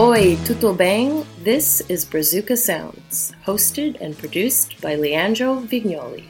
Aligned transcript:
Oi, 0.00 0.38
tudo 0.46 0.72
bem? 0.72 1.26
This 1.44 1.82
is 1.90 2.06
Brazuca 2.06 2.56
Sounds, 2.56 3.34
hosted 3.44 4.00
and 4.00 4.16
produced 4.16 4.80
by 4.80 4.94
Leandro 4.94 5.60
Vignoli. 5.60 6.24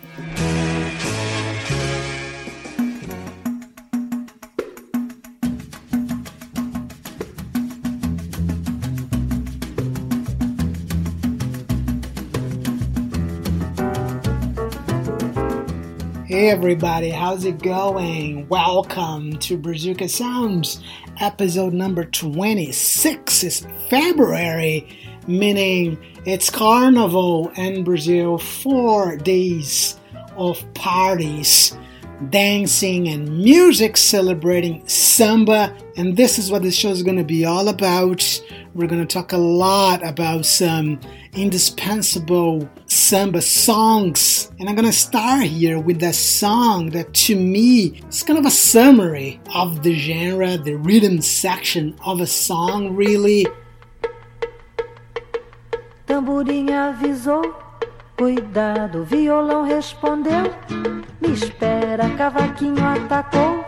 Hey 16.40 16.48
everybody, 16.48 17.10
how's 17.10 17.44
it 17.44 17.62
going? 17.62 18.48
Welcome 18.48 19.38
to 19.40 19.58
Brazuca 19.58 20.08
Sounds, 20.08 20.82
episode 21.20 21.74
number 21.74 22.04
26. 22.04 23.44
It's 23.44 23.66
February, 23.90 24.88
meaning 25.26 25.98
it's 26.24 26.48
Carnival 26.48 27.50
in 27.56 27.84
Brazil, 27.84 28.38
four 28.38 29.18
days 29.18 30.00
of 30.38 30.64
parties, 30.72 31.76
dancing, 32.30 33.08
and 33.08 33.28
music 33.36 33.98
celebrating 33.98 34.82
samba. 34.88 35.76
And 35.98 36.16
this 36.16 36.38
is 36.38 36.50
what 36.50 36.62
this 36.62 36.74
show 36.74 36.88
is 36.88 37.02
going 37.02 37.18
to 37.18 37.22
be 37.22 37.44
all 37.44 37.68
about. 37.68 38.42
We're 38.72 38.88
going 38.88 39.06
to 39.06 39.14
talk 39.14 39.32
a 39.32 39.36
lot 39.36 40.02
about 40.02 40.46
some 40.46 41.00
indispensable 41.34 42.68
samba 42.86 43.40
songs. 43.40 44.50
And 44.58 44.68
I'm 44.68 44.74
gonna 44.74 44.92
start 44.92 45.44
here 45.44 45.78
with 45.78 46.02
a 46.02 46.12
song 46.12 46.90
that 46.90 47.14
to 47.26 47.36
me 47.36 48.00
is 48.08 48.22
kind 48.22 48.38
of 48.38 48.46
a 48.46 48.50
summary 48.50 49.40
of 49.54 49.82
the 49.82 49.94
genre, 49.94 50.58
the 50.58 50.76
rhythm 50.76 51.20
section 51.20 51.94
of 52.04 52.20
a 52.20 52.26
song, 52.26 52.96
really. 52.96 53.46
Tamborim 56.06 56.70
avisou, 56.70 57.54
cuidado, 58.16 59.04
violão 59.04 59.62
respondeu. 59.62 60.52
Me 61.20 61.32
espera, 61.32 62.10
cavaquinho 62.16 62.84
atacou. 62.84 63.64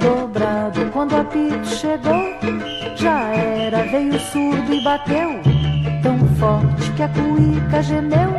Dobrado 0.00 0.90
quando 0.92 1.12
o 1.12 1.16
apito 1.16 1.66
chegou, 1.66 2.96
já 2.96 3.28
era, 3.34 3.84
veio 3.84 4.18
surdo 4.18 4.72
e 4.72 4.82
bateu 4.82 5.53
forte 6.44 6.90
que 6.94 7.02
a 7.02 7.08
cuíca 7.08 7.82
gemeu. 7.82 8.32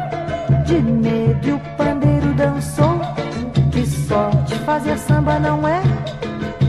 De 0.66 0.80
medo 0.80 1.48
e 1.48 1.52
o 1.54 1.60
pandeiro 1.76 2.34
dançou. 2.34 3.00
Que 3.72 3.86
sorte, 3.86 4.54
fazer 4.66 4.98
samba 4.98 5.40
não 5.40 5.68
é 5.68 5.82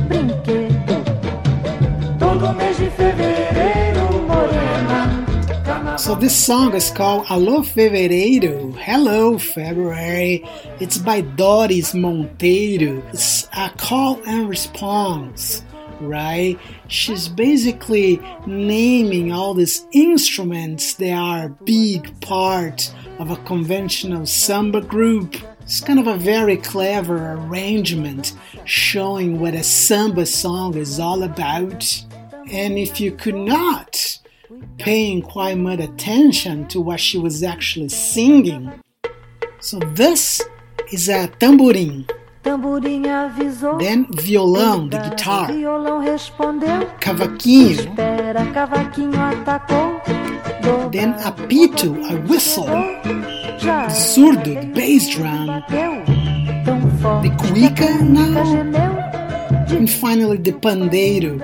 brinquedo. 0.09 0.97
Todo 2.19 2.55
mês 2.55 2.77
de 2.79 2.89
fevereiro, 2.91 4.05
morena. 4.27 5.99
So 5.99 6.15
this 6.17 6.33
song 6.33 6.75
is 6.75 6.91
called 6.91 7.27
Alô 7.29 7.63
Fevereiro. 7.63 8.75
Hello 8.79 9.39
February. 9.39 10.43
It's 10.81 10.99
by 10.99 11.21
Doris 11.23 11.93
Monteiro. 11.95 13.03
It's 13.13 13.49
a 13.53 13.71
call 13.77 14.21
and 14.27 14.49
response 14.49 15.66
right? 16.01 16.59
She's 16.89 17.29
basically 17.29 18.21
naming 18.47 19.33
all 19.33 19.55
these 19.55 19.87
instruments 19.93 20.95
that 20.95 21.13
are 21.13 21.47
a 21.47 21.65
big 21.65 22.21
part 22.21 22.93
of 23.19 23.31
a 23.31 23.37
conventional 23.37 24.27
samba 24.27 24.81
group. 24.81 25.37
It's 25.63 25.81
kind 25.81 25.99
of 25.99 26.07
a 26.07 26.17
very 26.17 26.57
clever 26.57 27.33
arrangement 27.33 28.35
showing 28.65 29.41
what 29.41 29.55
a 29.55 29.63
samba 29.63 30.27
song 30.27 30.77
is 30.77 31.01
all 31.01 31.23
about. 31.23 32.05
And 32.51 32.79
if 32.79 33.01
you 33.01 33.13
could 33.13 33.35
not 33.35 34.19
paying 34.79 35.23
quite 35.23 35.59
much 35.59 35.81
attention 35.81 36.69
to 36.69 36.81
what 36.81 37.01
she 37.01 37.19
was 37.19 37.43
actually 37.43 37.89
singing, 37.89 38.71
so 39.59 39.79
this 39.95 40.43
is 40.93 41.09
a 41.09 41.27
tamborim. 41.27 42.09
Tamborim 42.47 43.09
avisou. 43.09 43.77
Then 43.79 44.07
violão, 44.09 44.89
the 44.89 44.99
guitar. 44.99 45.49
Violão 45.49 45.99
respondeu. 45.99 46.87
Cavaquinho. 47.01 47.73
Espera, 47.73 48.47
cavaquinho 48.55 49.21
atacou. 49.21 50.01
Then 50.93 51.17
apito, 51.25 51.97
a 52.09 52.15
whistle. 52.31 52.67
The 52.67 53.91
surdo, 53.91 54.55
the 54.55 54.67
bass 54.67 55.09
drum. 55.09 55.47
The 57.23 57.31
cuica 57.31 58.01
now. 58.01 59.77
And 59.77 59.91
finally 59.91 60.39
the 60.39 60.53
pandeiro. 60.53 61.41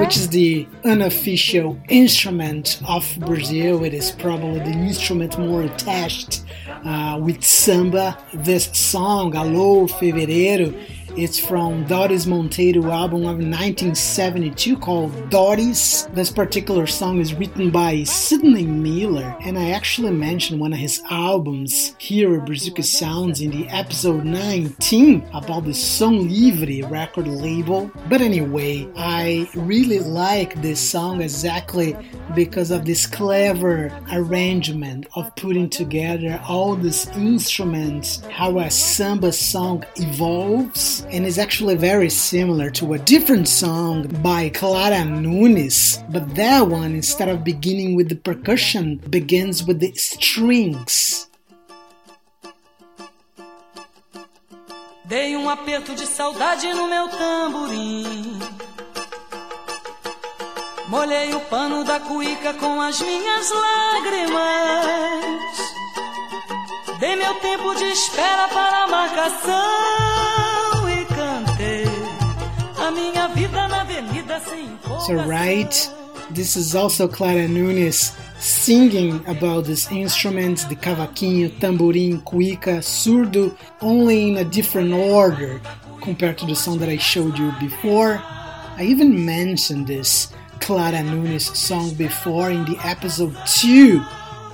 Which 0.00 0.16
is 0.16 0.28
the 0.30 0.66
unofficial 0.82 1.78
instrument 1.90 2.80
of 2.88 3.04
Brazil. 3.20 3.84
It 3.84 3.92
is 3.92 4.12
probably 4.12 4.60
the 4.60 4.72
instrument 4.72 5.38
more 5.38 5.62
attached 5.62 6.42
uh, 6.84 7.18
with 7.18 7.44
samba. 7.44 8.18
This 8.32 8.70
song, 8.72 9.32
Alô 9.32 9.88
Fevereiro, 9.88 10.74
it's 11.16 11.38
from 11.38 11.84
Doris 11.84 12.26
Monteiro 12.26 12.92
album 12.92 13.20
of 13.20 13.38
1972 13.38 14.76
called 14.76 15.30
Doris. 15.30 16.02
This 16.12 16.30
particular 16.30 16.86
song 16.86 17.20
is 17.20 17.32
written 17.32 17.70
by 17.70 18.02
Sidney 18.04 18.66
Miller, 18.66 19.34
and 19.40 19.58
I 19.58 19.70
actually 19.70 20.10
mentioned 20.10 20.60
one 20.60 20.74
of 20.74 20.78
his 20.78 21.02
albums 21.08 21.94
here 21.96 22.36
at 22.36 22.46
Brazuca 22.46 22.84
Sounds 22.84 23.40
in 23.40 23.50
the 23.50 23.66
episode 23.68 24.24
19 24.24 25.26
about 25.32 25.64
the 25.64 25.72
Som 25.72 26.28
Livre 26.28 26.86
record 26.88 27.28
label. 27.28 27.90
But 28.10 28.20
anyway, 28.20 28.86
I 28.94 29.48
really 29.54 30.00
like 30.00 30.60
this 30.60 30.80
song 30.80 31.22
exactly 31.22 31.96
because 32.34 32.70
of 32.70 32.84
this 32.84 33.06
clever 33.06 33.90
arrangement 34.12 35.06
of 35.14 35.34
putting 35.36 35.70
together 35.70 36.38
all 36.46 36.76
these 36.76 37.08
instruments, 37.16 38.20
how 38.30 38.58
a 38.58 38.70
samba 38.70 39.32
song 39.32 39.82
evolves 39.96 41.05
and 41.10 41.24
is 41.24 41.38
actually 41.38 41.76
very 41.76 42.10
similar 42.10 42.70
to 42.70 42.94
a 42.94 42.98
different 42.98 43.48
song 43.48 44.06
by 44.22 44.48
Clara 44.50 45.04
Nunes, 45.04 46.02
but 46.10 46.34
that 46.34 46.66
one, 46.66 46.94
instead 46.94 47.28
of 47.28 47.44
beginning 47.44 47.94
with 47.94 48.08
the 48.08 48.16
percussion, 48.16 48.96
begins 49.10 49.64
with 49.64 49.80
the 49.80 49.92
strings. 49.94 51.28
Dei 55.04 55.36
um 55.36 55.48
aperto 55.48 55.94
de 55.94 56.06
saudade 56.06 56.72
no 56.74 56.88
meu 56.88 57.08
tamborim. 57.08 58.40
Molhei 60.88 61.32
o 61.34 61.40
pano 61.40 61.84
da 61.84 62.00
cuíca 62.00 62.54
com 62.54 62.80
as 62.80 63.00
minhas 63.00 63.50
lágrimas. 63.50 65.26
Dei 66.98 67.14
meu 67.14 67.34
tempo 67.34 67.74
de 67.74 67.84
espera 67.84 68.48
para 68.48 68.84
a 68.84 68.86
marcação. 68.88 70.15
So, 75.06 75.14
right, 75.14 75.72
this 76.32 76.56
is 76.56 76.74
also 76.74 77.06
Clara 77.06 77.46
Nunes 77.46 78.16
singing 78.40 79.24
about 79.28 79.66
these 79.66 79.88
instruments 79.92 80.64
the 80.64 80.74
cavaquinho, 80.74 81.48
tamborim, 81.60 82.24
cuica, 82.24 82.82
surdo, 82.82 83.56
only 83.80 84.30
in 84.30 84.38
a 84.38 84.44
different 84.44 84.92
order 84.92 85.60
compared 86.02 86.38
to 86.38 86.46
the 86.46 86.56
song 86.56 86.80
that 86.80 86.88
I 86.88 86.96
showed 86.96 87.38
you 87.38 87.52
before. 87.60 88.20
I 88.20 88.82
even 88.82 89.24
mentioned 89.24 89.86
this 89.86 90.32
Clara 90.58 91.04
Nunes 91.04 91.56
song 91.56 91.94
before 91.94 92.50
in 92.50 92.64
the 92.64 92.76
episode 92.84 93.36
2 93.46 94.02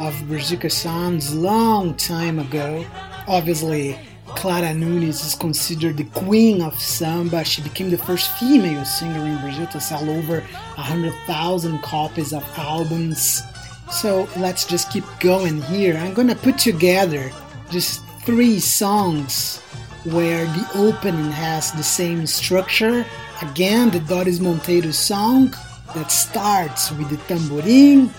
of 0.00 0.12
Brazuca 0.28 0.70
Sounds 0.70 1.34
long 1.34 1.94
time 1.94 2.38
ago. 2.38 2.84
Obviously, 3.26 3.98
Clara 4.36 4.74
Nunes 4.74 5.24
is 5.24 5.34
considered 5.34 5.96
the 5.96 6.04
queen 6.04 6.62
of 6.62 6.78
samba. 6.78 7.44
She 7.44 7.62
became 7.62 7.90
the 7.90 7.98
first 7.98 8.30
female 8.38 8.84
singer 8.84 9.24
in 9.24 9.38
Brazil 9.40 9.66
to 9.68 9.80
sell 9.80 10.08
over 10.10 10.40
100,000 10.40 11.82
copies 11.82 12.32
of 12.32 12.44
albums. 12.56 13.42
So 13.90 14.28
let's 14.36 14.64
just 14.64 14.90
keep 14.90 15.04
going 15.20 15.62
here. 15.62 15.96
I'm 15.96 16.14
gonna 16.14 16.34
put 16.34 16.58
together 16.58 17.30
just 17.70 18.02
three 18.24 18.58
songs 18.58 19.60
where 20.04 20.46
the 20.46 20.68
opening 20.74 21.30
has 21.30 21.72
the 21.72 21.82
same 21.82 22.26
structure. 22.26 23.04
Again, 23.42 23.90
the 23.90 24.00
Doris 24.00 24.38
Monteiro 24.38 24.92
song 24.92 25.54
that 25.94 26.10
starts 26.10 26.90
with 26.92 27.10
the 27.10 27.16
tamborim. 27.28 28.10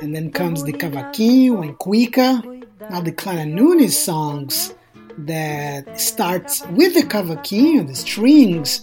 And 0.00 0.14
then 0.14 0.30
comes 0.30 0.62
the 0.64 0.72
cavaquinho 0.72 1.62
and 1.62 1.78
cuica. 1.78 2.61
Now 2.90 3.00
the 3.00 3.12
Clara 3.12 3.46
Nunes 3.46 3.98
songs 3.98 4.74
that 5.18 6.00
starts 6.00 6.66
with 6.68 6.94
the 6.94 7.02
cavaquinho, 7.02 7.86
the 7.86 7.94
strings, 7.94 8.82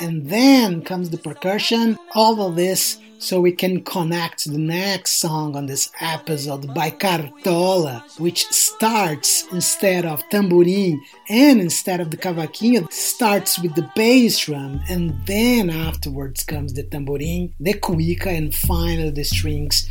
and 0.00 0.26
then 0.28 0.82
comes 0.82 1.10
the 1.10 1.18
percussion. 1.18 1.98
All 2.14 2.40
of 2.46 2.56
this 2.56 2.98
so 3.24 3.40
we 3.40 3.52
can 3.52 3.82
connect 3.82 4.44
the 4.44 4.58
next 4.58 5.12
song 5.12 5.56
on 5.56 5.64
this 5.64 5.90
episode 5.98 6.74
by 6.74 6.90
Cartola, 6.90 8.02
which 8.20 8.44
starts 8.48 9.46
instead 9.50 10.04
of 10.04 10.22
tamborim 10.28 10.98
and 11.30 11.58
instead 11.58 12.00
of 12.00 12.10
the 12.10 12.18
cavaquinho, 12.18 12.92
starts 12.92 13.58
with 13.58 13.74
the 13.76 13.90
bass 13.96 14.38
drum, 14.40 14.78
and 14.90 15.14
then 15.24 15.70
afterwards 15.70 16.44
comes 16.44 16.74
the 16.74 16.84
tamborim, 16.84 17.50
the 17.58 17.72
cuica, 17.72 18.26
and 18.26 18.54
finally 18.54 19.10
the 19.10 19.24
strings 19.24 19.88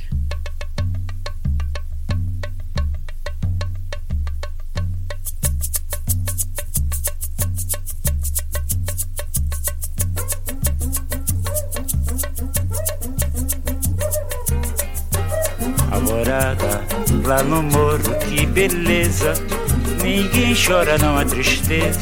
beleza. 18.67 19.33
Ninguém 20.01 20.53
chora, 20.55 20.97
não 20.97 21.17
há 21.17 21.25
tristeza. 21.25 21.99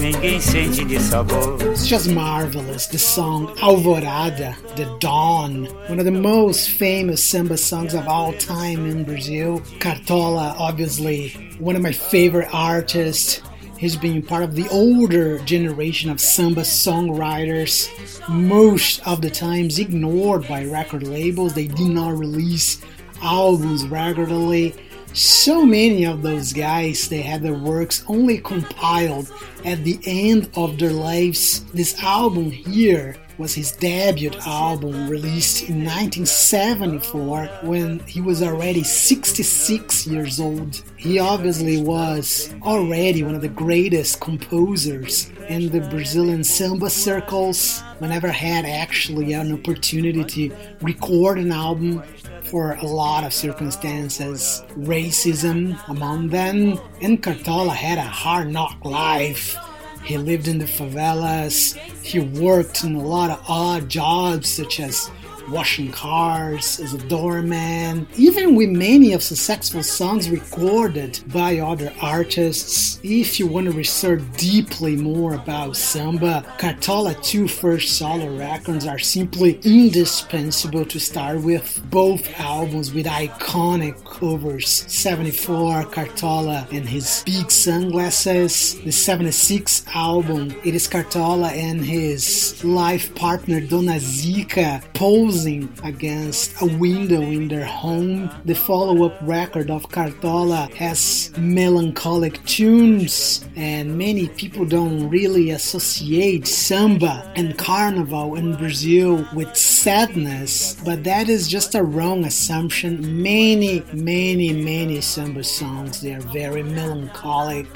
Ninguém 0.00 0.40
sente 0.40 1.00
sabor. 1.00 1.58
It's 1.62 1.86
just 1.86 2.08
marvelous. 2.08 2.86
The 2.86 2.98
song 2.98 3.48
Alvorada, 3.60 4.56
The 4.76 4.86
Dawn, 5.00 5.66
one 5.88 5.98
of 5.98 6.04
the 6.04 6.12
most 6.12 6.70
famous 6.70 7.22
samba 7.22 7.56
songs 7.56 7.94
of 7.94 8.06
all 8.06 8.32
time 8.34 8.88
in 8.88 9.04
Brazil. 9.04 9.60
Cartola, 9.80 10.54
obviously, 10.56 11.30
one 11.58 11.76
of 11.76 11.82
my 11.82 11.92
favorite 11.92 12.48
artists. 12.52 13.42
He's 13.76 13.96
been 13.96 14.22
part 14.22 14.44
of 14.44 14.54
the 14.54 14.68
older 14.68 15.38
generation 15.40 16.10
of 16.10 16.20
samba 16.20 16.62
songwriters, 16.62 17.88
most 18.28 19.00
of 19.06 19.20
the 19.20 19.30
times 19.30 19.78
ignored 19.78 20.46
by 20.46 20.64
record 20.66 21.06
labels. 21.06 21.54
They 21.54 21.66
did 21.66 21.88
not 21.88 22.18
release 22.18 22.80
albums 23.22 23.86
regularly. 23.86 24.74
So 25.12 25.66
many 25.66 26.06
of 26.06 26.22
those 26.22 26.52
guys, 26.52 27.08
they 27.08 27.20
had 27.20 27.42
their 27.42 27.54
works 27.54 28.04
only 28.06 28.38
compiled 28.38 29.32
at 29.64 29.82
the 29.82 29.98
end 30.06 30.48
of 30.54 30.78
their 30.78 30.92
lives. 30.92 31.64
This 31.72 32.00
album 32.00 32.50
here 32.50 33.16
was 33.36 33.54
his 33.54 33.72
debut 33.72 34.30
album 34.46 35.08
released 35.08 35.68
in 35.68 35.84
1974 35.84 37.46
when 37.62 37.98
he 38.00 38.20
was 38.20 38.42
already 38.42 38.84
66 38.84 40.06
years 40.06 40.38
old. 40.38 40.80
He 40.96 41.18
obviously 41.18 41.82
was 41.82 42.54
already 42.62 43.24
one 43.24 43.34
of 43.34 43.40
the 43.40 43.48
greatest 43.48 44.20
composers 44.20 45.30
in 45.48 45.70
the 45.70 45.80
Brazilian 45.88 46.44
samba 46.44 46.88
circles, 46.88 47.82
whenever 47.98 48.28
had 48.28 48.64
actually 48.64 49.32
an 49.32 49.52
opportunity 49.52 50.22
to 50.22 50.56
record 50.82 51.38
an 51.38 51.50
album 51.50 52.02
for 52.50 52.74
a 52.74 52.84
lot 52.84 53.24
of 53.24 53.32
circumstances, 53.32 54.62
racism 54.76 55.78
among 55.88 56.28
them, 56.28 56.78
and 57.00 57.22
Cartola 57.22 57.72
had 57.72 57.98
a 57.98 58.02
hard 58.02 58.52
knock 58.52 58.84
life 58.84 59.56
he 60.04 60.16
lived 60.18 60.48
in 60.48 60.58
the 60.58 60.64
favelas. 60.64 61.76
He 62.02 62.20
worked 62.20 62.84
in 62.84 62.94
a 62.94 63.02
lot 63.02 63.30
of 63.30 63.44
odd 63.48 63.88
jobs, 63.88 64.48
such 64.48 64.80
as 64.80 65.10
washing 65.50 65.90
cars, 65.90 66.78
as 66.80 66.94
a 66.94 66.98
doorman, 67.08 68.06
even 68.16 68.54
with 68.54 68.70
many 68.70 69.12
of 69.12 69.22
successful 69.22 69.82
songs 69.82 70.30
recorded 70.30 71.20
by 71.32 71.58
other 71.58 71.92
artists. 72.00 73.00
If 73.02 73.40
you 73.40 73.46
want 73.46 73.66
to 73.66 73.72
research 73.72 74.22
deeply 74.36 74.96
more 74.96 75.34
about 75.34 75.76
samba, 75.76 76.44
Cartola 76.58 77.20
2 77.22 77.48
first 77.48 77.98
solo 77.98 78.36
records 78.36 78.86
are 78.86 78.98
simply 78.98 79.58
indispensable 79.64 80.84
to 80.84 81.00
start 81.00 81.42
with. 81.42 81.82
Both 81.90 82.28
albums 82.38 82.92
with 82.92 83.06
iconic 83.06 84.04
covers 84.04 84.68
74 84.68 85.84
Cartola 85.84 86.70
and 86.72 86.88
his 86.88 87.22
big 87.26 87.50
sunglasses, 87.50 88.80
the 88.82 88.92
76 88.92 89.84
album, 89.94 90.54
it 90.64 90.74
is 90.74 90.86
Cartola 90.86 91.50
and 91.50 91.84
his 91.84 92.62
life 92.64 93.14
partner 93.14 93.60
Dona 93.60 93.94
Zica 93.94 94.82
posing 94.94 95.39
against 95.46 96.60
a 96.60 96.66
window 96.66 97.22
in 97.22 97.48
their 97.48 97.64
home. 97.64 98.30
The 98.44 98.54
follow 98.54 99.04
up 99.06 99.16
record 99.22 99.70
of 99.70 99.88
Cartola 99.88 100.72
has 100.74 101.32
melancholic 101.38 102.44
tunes, 102.44 103.46
and 103.56 103.96
many 103.96 104.28
people 104.28 104.66
don't 104.66 105.08
really 105.08 105.50
associate 105.50 106.46
samba 106.46 107.32
and 107.36 107.56
carnival 107.56 108.34
in 108.34 108.54
Brazil 108.56 109.26
with 109.34 109.56
sadness, 109.56 110.76
but 110.84 111.04
that 111.04 111.28
is 111.28 111.48
just 111.48 111.74
a 111.74 111.82
wrong 111.82 112.24
assumption. 112.24 113.22
Many, 113.22 113.82
many, 113.94 114.52
many 114.52 115.00
samba 115.00 115.42
songs 115.42 116.02
they 116.02 116.14
are 116.14 116.20
very 116.20 116.62
melancholic 116.62 117.66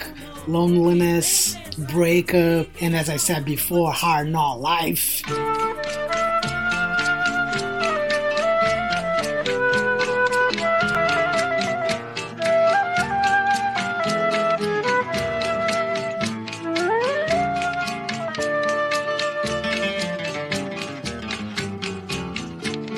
loneliness, 0.46 1.56
breakup, 1.90 2.66
and 2.80 2.94
as 2.94 3.08
I 3.08 3.16
said 3.16 3.44
before, 3.44 3.92
hard 3.92 4.28
not 4.28 4.60
life. 4.60 5.22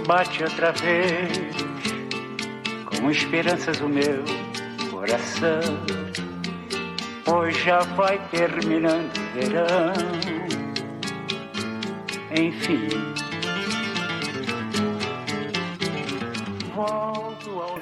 Bate 0.06 0.44
outra 0.44 0.70
vez, 0.70 1.36
com 2.84 3.10
esperanças 3.10 3.80
o 3.80 3.88
meu 3.88 4.24
coração, 4.88 5.60
pois 7.24 7.56
já 7.56 7.80
vai 7.80 8.20
terminando 8.30 9.10
o 9.16 9.40
verão. 9.40 9.92
Enfim. 12.30 12.88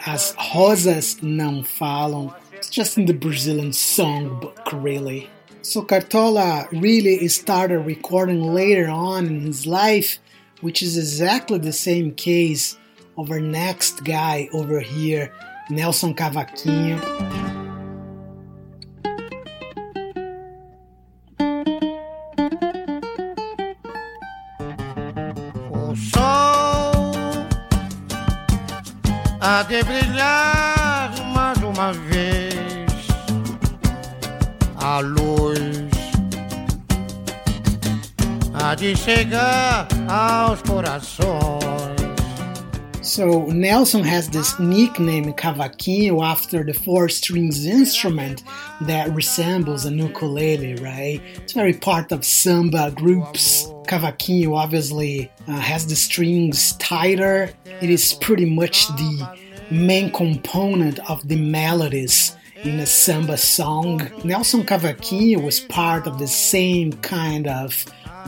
As 0.06 0.34
rosas 0.38 1.18
não 1.20 1.62
falam. 1.62 2.34
It's 2.54 2.70
just 2.70 2.96
in 2.96 3.04
the 3.04 3.12
Brazilian 3.12 3.72
songbook, 3.72 4.72
really. 4.72 5.28
So 5.60 5.82
Cartola 5.82 6.68
really 6.72 7.28
started 7.28 7.84
recording 7.86 8.54
later 8.54 8.88
on 8.88 9.26
in 9.26 9.46
his 9.46 9.66
life 9.66 10.20
which 10.60 10.82
is 10.82 10.96
exactly 10.96 11.58
the 11.58 11.72
same 11.72 12.14
case 12.14 12.76
of 13.16 13.30
our 13.30 13.40
next 13.40 14.04
guy 14.04 14.48
over 14.52 14.80
here, 14.80 15.32
Nelson 15.70 16.14
Cavaquinho. 16.14 17.00
O 25.70 25.94
sol 25.94 26.94
há 29.40 29.62
de 29.62 29.82
aos 40.08 40.60
corações. 40.62 41.64
So 43.00 43.46
Nelson 43.46 44.02
has 44.02 44.28
this 44.28 44.58
nickname 44.58 45.32
cavaquinho 45.34 46.22
after 46.22 46.64
the 46.64 46.74
four 46.74 47.08
strings 47.08 47.64
instrument 47.64 48.42
that 48.82 49.14
resembles 49.14 49.84
an 49.84 49.98
ukulele, 49.98 50.74
right? 50.76 51.20
It's 51.36 51.52
very 51.52 51.74
part 51.74 52.12
of 52.12 52.24
samba 52.24 52.90
groups. 52.90 53.66
Cavaquinho 53.86 54.56
obviously 54.56 55.30
uh, 55.46 55.52
has 55.52 55.86
the 55.86 55.96
strings 55.96 56.72
tighter. 56.76 57.50
It 57.80 57.90
is 57.90 58.14
pretty 58.14 58.46
much 58.46 58.88
the 58.88 59.38
main 59.70 60.10
component 60.10 60.98
of 61.08 61.26
the 61.28 61.36
melodies 61.36 62.36
in 62.64 62.80
a 62.80 62.86
samba 62.86 63.36
song. 63.36 64.10
Nelson 64.24 64.64
Cavaquinho 64.64 65.42
was 65.42 65.60
part 65.60 66.06
of 66.06 66.18
the 66.18 66.26
same 66.26 66.92
kind 66.94 67.46
of 67.46 67.84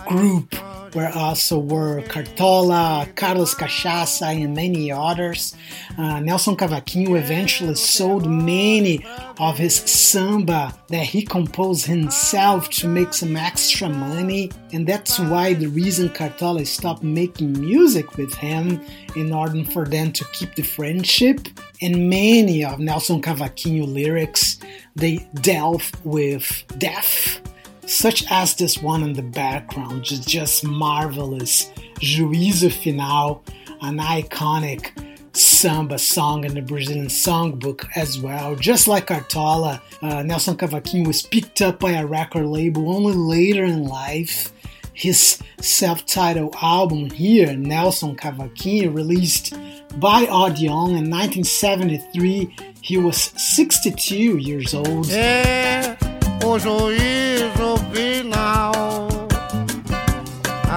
group 0.06 0.54
where 0.96 1.14
also 1.14 1.58
were 1.58 2.00
Cartola, 2.08 3.06
Carlos 3.16 3.54
Cachaça, 3.54 4.42
and 4.42 4.54
many 4.54 4.90
others. 4.90 5.54
Uh, 5.98 6.20
Nelson 6.20 6.56
Cavaquinho 6.56 7.18
eventually 7.18 7.74
sold 7.74 8.26
many 8.26 9.04
of 9.38 9.58
his 9.58 9.74
samba 9.74 10.74
that 10.88 11.04
he 11.04 11.22
composed 11.22 11.84
himself 11.84 12.70
to 12.70 12.88
make 12.88 13.12
some 13.12 13.36
extra 13.36 13.90
money, 13.90 14.50
and 14.72 14.86
that's 14.86 15.18
why 15.18 15.52
the 15.52 15.66
reason 15.66 16.08
Cartola 16.08 16.66
stopped 16.66 17.02
making 17.02 17.60
music 17.60 18.16
with 18.16 18.32
him 18.34 18.80
in 19.16 19.32
order 19.32 19.64
for 19.64 19.84
them 19.84 20.12
to 20.12 20.24
keep 20.32 20.54
the 20.54 20.62
friendship. 20.62 21.46
And 21.82 22.08
many 22.08 22.64
of 22.64 22.78
Nelson 22.78 23.20
Cavaquinho 23.20 23.86
lyrics 23.86 24.58
they 24.94 25.28
delve 25.42 25.92
with 26.06 26.64
death 26.78 27.38
such 27.86 28.24
as 28.30 28.54
this 28.54 28.78
one 28.78 29.02
in 29.02 29.12
the 29.12 29.22
background, 29.22 30.04
just, 30.04 30.28
just 30.28 30.64
marvelous. 30.64 31.70
Juízo 32.00 32.70
Final, 32.70 33.42
an 33.80 33.98
iconic 33.98 34.90
samba 35.32 35.98
song 35.98 36.44
in 36.44 36.54
the 36.54 36.62
Brazilian 36.62 37.06
songbook 37.06 37.86
as 37.94 38.18
well. 38.18 38.54
Just 38.56 38.88
like 38.88 39.06
Cartola, 39.06 39.80
uh, 40.02 40.22
Nelson 40.22 40.56
Cavaquinho 40.56 41.06
was 41.06 41.22
picked 41.22 41.62
up 41.62 41.78
by 41.78 41.92
a 41.92 42.06
record 42.06 42.46
label 42.46 42.94
only 42.94 43.14
later 43.14 43.64
in 43.64 43.84
life. 43.84 44.52
His 44.92 45.42
self 45.60 46.06
titled 46.06 46.56
album 46.62 47.10
here, 47.10 47.54
Nelson 47.54 48.16
Cavaquinho, 48.16 48.94
released 48.94 49.54
by 49.98 50.26
Odeon 50.26 50.96
in 50.96 51.10
1973, 51.10 52.56
he 52.80 52.96
was 52.96 53.16
62 53.36 54.38
years 54.38 54.74
old. 54.74 55.06
É 55.08 55.96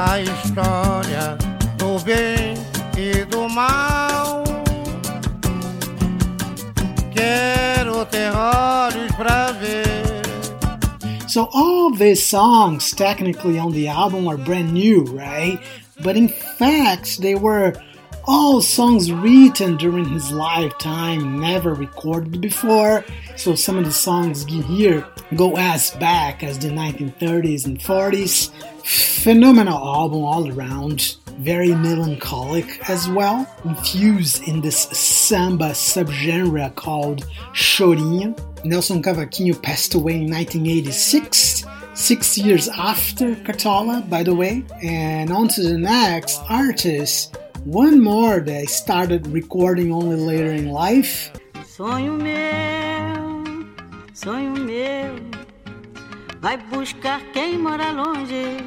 a 0.09 0.21
história 0.21 1.37
do 1.77 1.99
bem 1.99 2.55
e 2.97 3.25
do 3.25 3.47
mal. 3.49 4.43
Quero 7.13 8.05
ter 8.05 8.31
olhos 8.31 9.11
pra 9.15 9.51
ver. 9.51 10.21
So 11.27 11.49
all 11.53 11.91
these 11.91 12.23
songs 12.23 12.91
technically 12.91 13.59
on 13.59 13.71
the 13.71 13.87
album 13.87 14.27
are 14.27 14.37
brand 14.37 14.73
new, 14.73 15.03
right? 15.05 15.59
But 16.01 16.15
in 16.15 16.29
fact, 16.29 17.21
they 17.21 17.35
were 17.35 17.73
all 18.31 18.61
songs 18.61 19.11
written 19.11 19.75
during 19.75 20.05
his 20.05 20.31
lifetime, 20.31 21.39
never 21.39 21.73
recorded 21.73 22.39
before. 22.39 23.03
So 23.35 23.55
some 23.55 23.75
of 23.79 23.85
the 23.85 23.91
songs 23.91 24.45
here 24.45 25.03
go 25.35 25.57
as 25.57 25.89
back 25.95 26.43
as 26.43 26.59
the 26.59 26.67
1930s 26.67 27.65
and 27.65 27.79
40s. 27.79 28.51
Phenomenal 28.85 29.79
album 29.79 30.23
all 30.23 30.47
around, 30.51 31.15
very 31.39 31.73
melancholic 31.73 32.87
as 32.87 33.09
well, 33.09 33.51
infused 33.65 34.47
in 34.47 34.61
this 34.61 34.77
samba 34.77 35.71
subgenre 35.71 36.75
called 36.75 37.25
chorinho. 37.53 38.37
Nelson 38.63 39.01
Cavaquinho 39.01 39.59
passed 39.59 39.95
away 39.95 40.21
in 40.21 40.29
1986 40.29 41.65
six 41.95 42.37
years 42.37 42.69
after 42.69 43.33
Cartola, 43.37 44.07
by 44.07 44.21
the 44.21 44.35
way. 44.35 44.63
And 44.83 45.31
on 45.31 45.47
to 45.49 45.63
the 45.63 45.79
next 45.79 46.39
artist, 46.47 47.35
one 47.65 48.01
more 48.01 48.39
that 48.39 48.55
I 48.55 48.65
started 48.65 49.27
recording 49.27 49.91
only 49.91 50.15
later 50.15 50.53
in 50.53 50.69
life. 50.71 51.31
Sonho 51.65 52.13
meu, 52.13 53.43
sonho 54.13 54.51
meu, 54.51 55.15
vai 56.41 56.57
buscar 56.57 57.21
quem 57.33 57.57
mora 57.57 57.91
longe. 57.91 58.57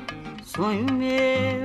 Sonho 0.45 0.87
meu, 0.93 1.63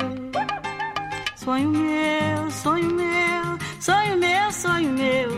sonho 1.35 1.69
meu, 1.69 2.51
sonho 2.51 2.93
meu, 2.93 3.57
sonho 3.79 4.17
meu, 4.17 4.51
sonho 4.51 4.89
meu, 4.91 5.29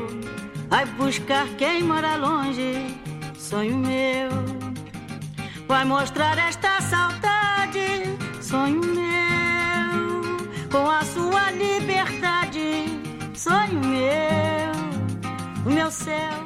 vai 0.69 0.85
buscar 0.85 1.47
quem 1.57 1.83
mora 1.83 2.15
longe. 2.15 2.95
Sonho 3.37 3.77
meu, 3.77 4.29
vai 5.67 5.85
mostrar 5.85 6.37
esta 6.37 6.81
saudade. 6.81 8.17
Sonho 8.41 8.81
meu, 8.81 10.69
com 10.71 10.89
a 10.89 11.03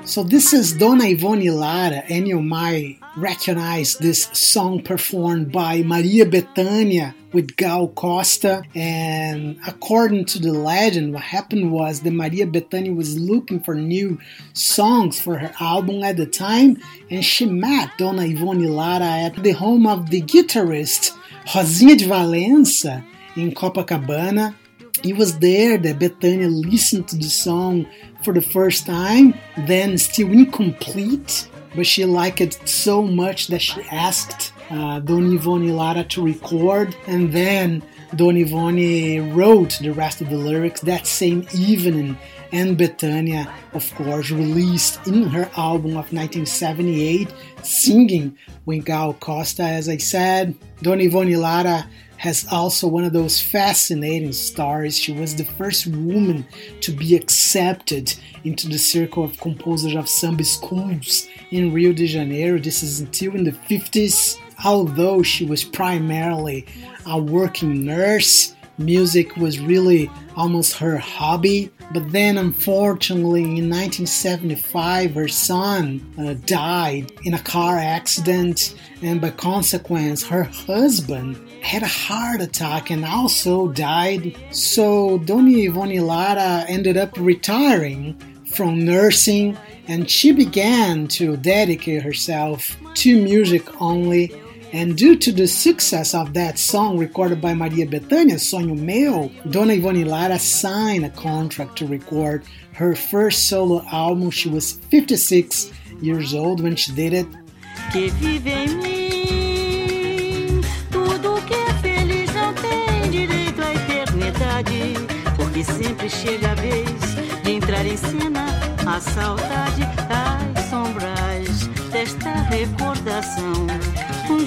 So 0.06 0.24
this 0.24 0.52
is 0.52 0.74
Dona 0.74 1.06
Ivone 1.06 1.50
Lara, 1.56 2.04
and 2.10 2.28
you 2.28 2.42
might 2.42 2.98
recognize 3.16 3.96
this 3.98 4.24
song 4.34 4.82
performed 4.82 5.52
by 5.52 5.84
Maria 5.84 6.26
Bethânia 6.26 7.14
with 7.32 7.56
Gal 7.56 7.88
Costa. 7.90 8.64
And 8.74 9.60
according 9.68 10.26
to 10.26 10.40
the 10.40 10.52
legend, 10.52 11.14
what 11.14 11.22
happened 11.22 11.72
was 11.72 12.02
that 12.02 12.12
Maria 12.12 12.48
Bethânia 12.48 12.96
was 12.96 13.20
looking 13.20 13.60
for 13.60 13.76
new 13.76 14.20
songs 14.54 15.22
for 15.22 15.38
her 15.38 15.54
album 15.60 16.04
at 16.04 16.18
the 16.18 16.26
time, 16.26 16.78
and 17.10 17.24
she 17.24 17.46
met 17.46 17.98
Dona 17.98 18.24
Ivone 18.24 18.68
Lara 18.68 19.06
at 19.06 19.36
the 19.44 19.52
home 19.52 19.86
of 19.86 20.10
the 20.10 20.22
guitarist 20.22 21.12
Rosinha 21.48 21.98
de 21.98 22.06
Valença 22.06 23.04
in 23.36 23.52
Copacabana. 23.54 24.56
It 25.02 25.18
was 25.18 25.40
there 25.40 25.78
that 25.78 26.00
Bethânia 26.00 26.50
listened 26.50 27.08
to 27.10 27.18
the 27.18 27.24
song 27.24 27.88
for 28.24 28.34
the 28.34 28.42
first 28.42 28.86
time, 28.86 29.34
then 29.58 29.98
still 29.98 30.32
incomplete, 30.32 31.50
but 31.76 31.88
she 31.88 32.06
liked 32.06 32.42
it 32.42 32.54
so 32.68 33.02
much 33.02 33.48
that 33.48 33.62
she 33.62 33.82
asked 33.92 34.54
uh, 34.70 35.00
Don 35.00 35.34
Ivone 35.34 35.76
Lara 35.76 36.04
to 36.06 36.24
record, 36.24 36.96
and 37.08 37.34
then 37.34 37.82
Don 38.16 38.38
Ivone 38.38 39.34
wrote 39.36 39.80
the 39.82 39.90
rest 39.90 40.22
of 40.22 40.30
the 40.30 40.38
lyrics 40.38 40.82
that 40.82 41.08
same 41.08 41.48
evening. 41.54 42.18
And 42.52 42.78
Bethânia, 42.78 43.52
of 43.74 43.92
course, 43.96 44.30
released 44.30 45.08
in 45.08 45.24
her 45.24 45.50
album 45.58 45.92
of 45.98 46.14
1978, 46.14 47.34
singing 47.64 48.38
with 48.66 48.86
Gal 48.86 49.16
Costa, 49.16 49.64
as 49.64 49.90
I 49.90 49.98
said. 49.98 50.56
Don 50.84 51.02
Ivone 51.02 51.36
Lara 51.36 51.90
has 52.18 52.46
also 52.52 52.88
one 52.88 53.04
of 53.04 53.14
those 53.14 53.42
fascinating 53.42 54.32
stories. 54.32 54.98
She 54.98 55.14
was 55.14 55.36
the 55.36 55.44
first 55.44 55.88
woman 55.88 56.46
to 56.82 56.92
be 56.92 57.16
accepted 57.16 58.14
into 58.44 58.68
the 58.68 58.78
circle 58.78 59.24
of 59.24 59.40
composers 59.40 59.96
of 59.96 60.08
samba 60.08 60.44
schools 60.44 61.28
in 61.52 61.74
Rio 61.74 61.94
de 61.94 62.08
Janeiro. 62.08 62.60
This 62.60 62.84
is 62.84 63.00
until 63.00 63.36
in 63.36 63.44
the 63.44 63.52
50s. 63.52 64.38
Although 64.64 65.24
she 65.24 65.46
was 65.46 65.64
primarily 65.64 66.66
a 67.06 67.20
working 67.20 67.84
nurse, 67.84 68.53
music 68.78 69.36
was 69.38 69.60
really 69.60 70.10
almost 70.36 70.78
her 70.78 70.98
hobby. 70.98 71.72
But 71.94 72.12
then, 72.12 72.38
unfortunately, 72.38 73.44
in 73.44 73.70
1975, 73.70 75.16
her 75.16 75.28
son 75.28 76.14
uh, 76.18 76.36
died 76.46 77.12
in 77.24 77.34
a 77.34 77.40
car 77.40 77.78
accident, 77.78 78.76
and 79.02 79.22
by 79.22 79.30
consequence, 79.32 80.28
her 80.28 80.44
husband 80.44 81.38
had 81.62 81.84
a 81.84 81.88
heart 81.88 82.42
attack 82.42 82.90
and 82.90 83.06
also 83.06 83.68
died. 83.70 84.36
So, 84.52 85.20
Dona 85.20 85.52
Ivone 85.52 86.02
Lara 86.06 86.66
ended 86.68 86.98
up 86.98 87.16
retiring 87.18 88.18
from 88.46 88.86
nursing 88.86 89.58
and 89.88 90.10
she 90.10 90.32
began 90.32 91.08
to 91.10 91.36
dedicate 91.38 92.04
herself 92.04 92.78
to 92.96 93.22
music 93.22 93.82
only. 93.82 94.32
And 94.74 94.98
due 94.98 95.16
to 95.18 95.32
the 95.32 95.48
success 95.48 96.16
of 96.16 96.34
that 96.34 96.58
song 96.58 96.98
recorded 96.98 97.40
by 97.40 97.54
Maria 97.54 97.86
Bethânia, 97.86 98.40
Sonho 98.42 98.76
Meu, 98.76 99.30
Dona 99.48 99.74
Ivone 99.74 100.04
Lara 100.04 100.40
signed 100.40 101.06
a 101.06 101.12
contract 101.12 101.78
to 101.78 101.86
record 101.86 102.44
her 102.74 102.96
first 102.96 103.48
solo 103.48 103.86
album. 103.92 104.32
She 104.32 104.50
was 104.50 104.74
56 104.90 105.72
years 106.02 106.34
old 106.34 106.60
when 106.60 106.76
she 106.76 106.92
did 106.92 107.14
it. 107.14 107.28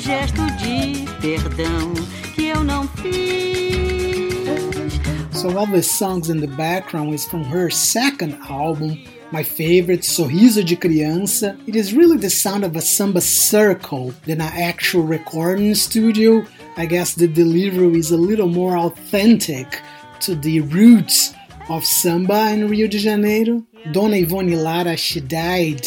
Gesto 0.06 0.46
de 0.58 1.04
perdão 1.20 1.92
que 2.36 2.46
eu 2.46 2.62
não 2.62 2.86
fiz. 2.86 4.46
So 5.32 5.58
all 5.58 5.66
the 5.66 5.82
songs 5.82 6.30
in 6.30 6.40
the 6.40 6.46
background 6.46 7.12
is 7.12 7.25
from 7.25 7.42
her 7.42 7.70
second 7.70 8.38
album, 8.48 9.02
my 9.32 9.42
favorite, 9.42 10.04
Sorriso 10.04 10.62
de 10.62 10.76
Criança. 10.76 11.56
It 11.66 11.75
is 11.75 11.92
really 11.92 12.18
the 12.18 12.30
sound 12.30 12.64
of 12.64 12.76
a 12.76 12.80
samba 12.80 13.20
circle 13.20 14.14
than 14.26 14.40
an 14.40 14.52
actual 14.54 15.02
recording 15.02 15.75
studio. 15.75 16.44
I 16.76 16.86
guess 16.86 17.14
the 17.14 17.26
delivery 17.26 17.98
is 17.98 18.12
a 18.12 18.16
little 18.16 18.48
more 18.48 18.78
authentic 18.78 19.82
to 20.20 20.36
the 20.36 20.60
roots 20.60 21.34
of 21.68 21.84
samba 21.84 22.52
in 22.52 22.68
Rio 22.68 22.86
de 22.86 22.98
Janeiro. 22.98 23.64
Dona 23.90 24.18
Ivone 24.18 24.54
Lara, 24.62 24.96
she 24.96 25.20
died 25.20 25.84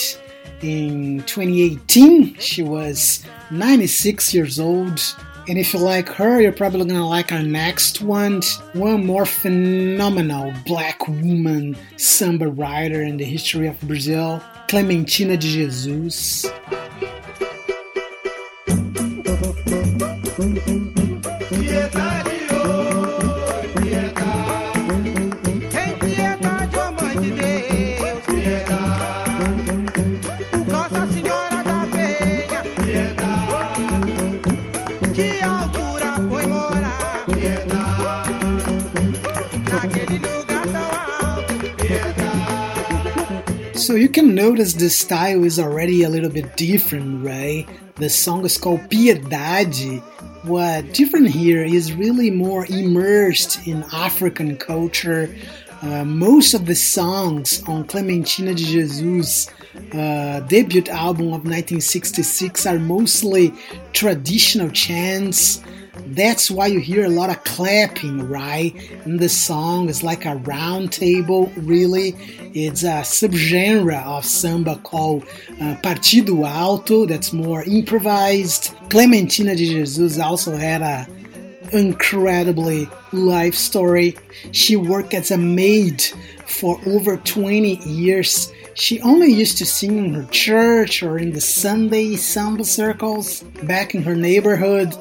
in 0.61 1.23
2018. 1.23 2.35
She 2.35 2.61
was 2.61 3.23
96 3.51 4.33
years 4.33 4.59
old. 4.59 4.99
And 5.47 5.57
if 5.57 5.73
you 5.73 5.79
like 5.79 6.07
her, 6.09 6.39
you're 6.39 6.51
probably 6.51 6.85
gonna 6.85 7.07
like 7.07 7.31
our 7.31 7.41
next 7.41 8.01
one. 8.01 8.41
One 8.73 9.05
more 9.05 9.25
phenomenal 9.25 10.53
black 10.65 11.07
woman 11.07 11.75
samba 11.97 12.47
writer 12.47 13.01
in 13.01 13.17
the 13.17 13.25
history 13.25 13.67
of 13.67 13.79
Brazil, 13.81 14.43
Clementina 14.67 15.37
de 15.37 15.47
Jesus. 15.47 16.45
You 43.99 44.07
can 44.07 44.33
notice 44.33 44.73
the 44.73 44.89
style 44.89 45.43
is 45.43 45.59
already 45.59 46.03
a 46.03 46.09
little 46.09 46.29
bit 46.29 46.55
different, 46.55 47.21
right? 47.21 47.67
The 47.95 48.09
song 48.09 48.45
is 48.45 48.57
called 48.57 48.89
Piedade. 48.89 49.99
What 50.43 50.93
different 50.93 51.27
here 51.27 51.65
is 51.65 51.91
really 51.93 52.31
more 52.31 52.65
immersed 52.67 53.67
in 53.67 53.83
African 53.91 54.55
culture. 54.55 55.35
Uh, 55.81 56.05
most 56.05 56.53
of 56.53 56.65
the 56.65 56.75
songs 56.75 57.61
on 57.67 57.83
Clementina 57.83 58.53
de 58.53 58.63
Jesus' 58.63 59.49
uh, 59.93 60.39
debut 60.47 60.83
album 60.89 61.27
of 61.27 61.43
1966 61.43 62.65
are 62.65 62.79
mostly 62.79 63.53
traditional 63.91 64.69
chants 64.69 65.61
that's 66.07 66.49
why 66.49 66.67
you 66.67 66.79
hear 66.79 67.05
a 67.05 67.09
lot 67.09 67.29
of 67.29 67.43
clapping, 67.43 68.27
right? 68.27 68.75
In 69.05 69.17
the 69.17 69.29
song, 69.29 69.89
it's 69.89 70.03
like 70.03 70.25
a 70.25 70.35
round 70.37 70.91
table, 70.91 71.51
really. 71.57 72.15
It's 72.53 72.83
a 72.83 73.03
subgenre 73.03 74.03
of 74.05 74.25
samba 74.25 74.77
called 74.77 75.23
uh, 75.61 75.75
Partido 75.83 76.47
Alto, 76.47 77.05
that's 77.05 77.33
more 77.33 77.63
improvised. 77.63 78.73
Clementina 78.89 79.55
de 79.55 79.65
Jesus 79.65 80.19
also 80.19 80.55
had 80.55 80.81
a 80.81 81.07
incredibly 81.71 82.89
life 83.11 83.55
story. 83.55 84.15
She 84.51 84.75
worked 84.75 85.13
as 85.13 85.31
a 85.31 85.37
maid 85.37 86.01
for 86.45 86.79
over 86.87 87.17
20 87.17 87.75
years. 87.87 88.51
She 88.73 89.01
only 89.01 89.31
used 89.31 89.57
to 89.57 89.65
sing 89.65 89.97
in 89.97 90.13
her 90.13 90.27
church 90.31 91.03
or 91.03 91.17
in 91.17 91.33
the 91.33 91.41
Sunday 91.41 92.15
samba 92.15 92.63
circles 92.63 93.43
back 93.63 93.93
in 93.93 94.03
her 94.03 94.15
neighborhood 94.15 94.95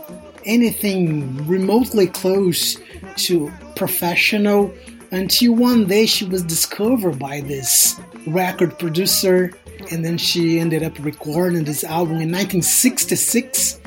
anything 0.44 1.46
remotely 1.46 2.06
close 2.06 2.78
to 3.16 3.52
professional 3.76 4.72
until 5.10 5.54
one 5.54 5.86
day 5.86 6.06
she 6.06 6.24
was 6.24 6.42
discovered 6.42 7.18
by 7.18 7.40
this 7.40 7.98
record 8.26 8.78
producer 8.78 9.52
and 9.90 10.04
then 10.04 10.18
she 10.18 10.58
ended 10.58 10.82
up 10.82 10.92
recording 11.00 11.64
this 11.64 11.84
album 11.84 12.20
in 12.20 12.30
1966 12.30 13.80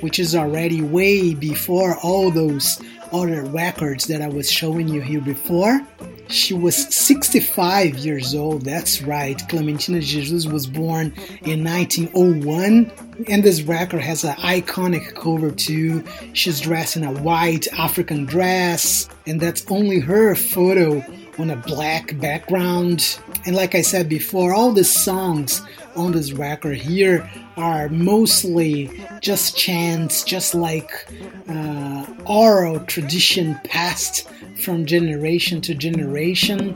which 0.00 0.18
is 0.18 0.34
already 0.34 0.80
way 0.80 1.34
before 1.34 1.96
all 2.02 2.30
those 2.30 2.80
other 3.12 3.42
records 3.44 4.06
that 4.06 4.22
I 4.22 4.28
was 4.28 4.50
showing 4.50 4.88
you 4.88 5.00
here 5.00 5.20
before 5.20 5.80
she 6.28 6.52
was 6.52 6.76
65 6.94 7.98
years 7.98 8.34
old. 8.34 8.62
That's 8.62 9.02
right. 9.02 9.40
Clementina 9.48 10.00
Jesus 10.00 10.46
was 10.46 10.66
born 10.66 11.14
in 11.42 11.64
1901. 11.64 12.90
And 13.28 13.42
this 13.42 13.62
record 13.62 14.02
has 14.02 14.24
an 14.24 14.34
iconic 14.36 15.14
cover 15.14 15.50
too. 15.50 16.04
She's 16.34 16.60
dressed 16.60 16.96
in 16.96 17.04
a 17.04 17.12
white 17.12 17.66
African 17.72 18.26
dress, 18.26 19.08
and 19.26 19.40
that's 19.40 19.66
only 19.70 19.98
her 20.00 20.34
photo 20.34 21.02
on 21.38 21.50
a 21.50 21.56
black 21.56 22.18
background. 22.20 23.18
And 23.46 23.54
like 23.54 23.74
I 23.74 23.82
said 23.82 24.08
before, 24.08 24.54
all 24.54 24.72
the 24.72 24.84
songs 24.84 25.62
on 25.96 26.12
this 26.12 26.32
record 26.32 26.78
here 26.78 27.28
are 27.56 27.88
mostly 27.88 28.90
just 29.20 29.56
chants, 29.56 30.22
just 30.22 30.54
like 30.54 30.90
uh, 31.48 32.06
oral 32.26 32.80
tradition 32.80 33.58
passed 33.64 34.28
from 34.62 34.86
generation 34.86 35.60
to 35.62 35.74
generation. 35.74 36.74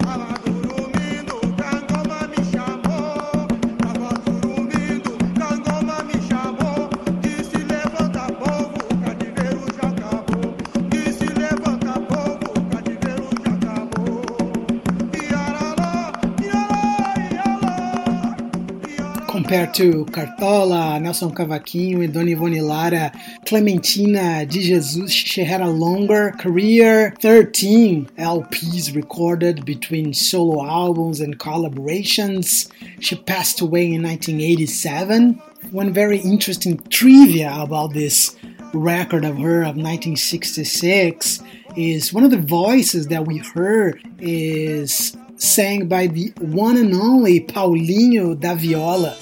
Compared 19.63 19.75
to 20.07 20.13
Cartola, 20.13 21.01
Nelson 21.01 21.33
Cavaquinho, 21.33 22.03
and 22.03 22.13
Dona 22.13 22.33
Ivone 22.33 22.61
Lara, 22.63 23.13
Clementina 23.47 24.45
de 24.45 24.61
Jesus, 24.61 25.13
she 25.13 25.45
had 25.45 25.61
a 25.61 25.69
longer 25.69 26.33
career, 26.33 27.15
13 27.21 28.07
LPs 28.19 28.95
recorded 28.95 29.65
between 29.65 30.15
solo 30.15 30.67
albums 30.67 31.21
and 31.21 31.39
collaborations. 31.39 32.71
She 33.01 33.15
passed 33.15 33.61
away 33.61 33.93
in 33.93 34.03
1987. 34.03 35.35
One 35.71 35.93
very 35.93 36.19
interesting 36.19 36.79
trivia 36.89 37.55
about 37.55 37.93
this 37.93 38.35
record 38.75 39.25
of 39.25 39.39
her 39.39 39.61
of 39.63 39.77
1966 39.77 41.41
is 41.77 42.13
one 42.13 42.25
of 42.25 42.33
the 42.33 42.39
voices 42.39 43.07
that 43.09 43.27
we 43.27 43.39
heard 43.39 44.03
is 44.19 45.17
sang 45.37 45.87
by 45.87 46.09
the 46.09 46.33
one 46.41 46.77
and 46.77 46.95
only 46.95 47.41
Paulinho 47.41 48.39
da 48.39 48.55
Viola. 48.55 49.17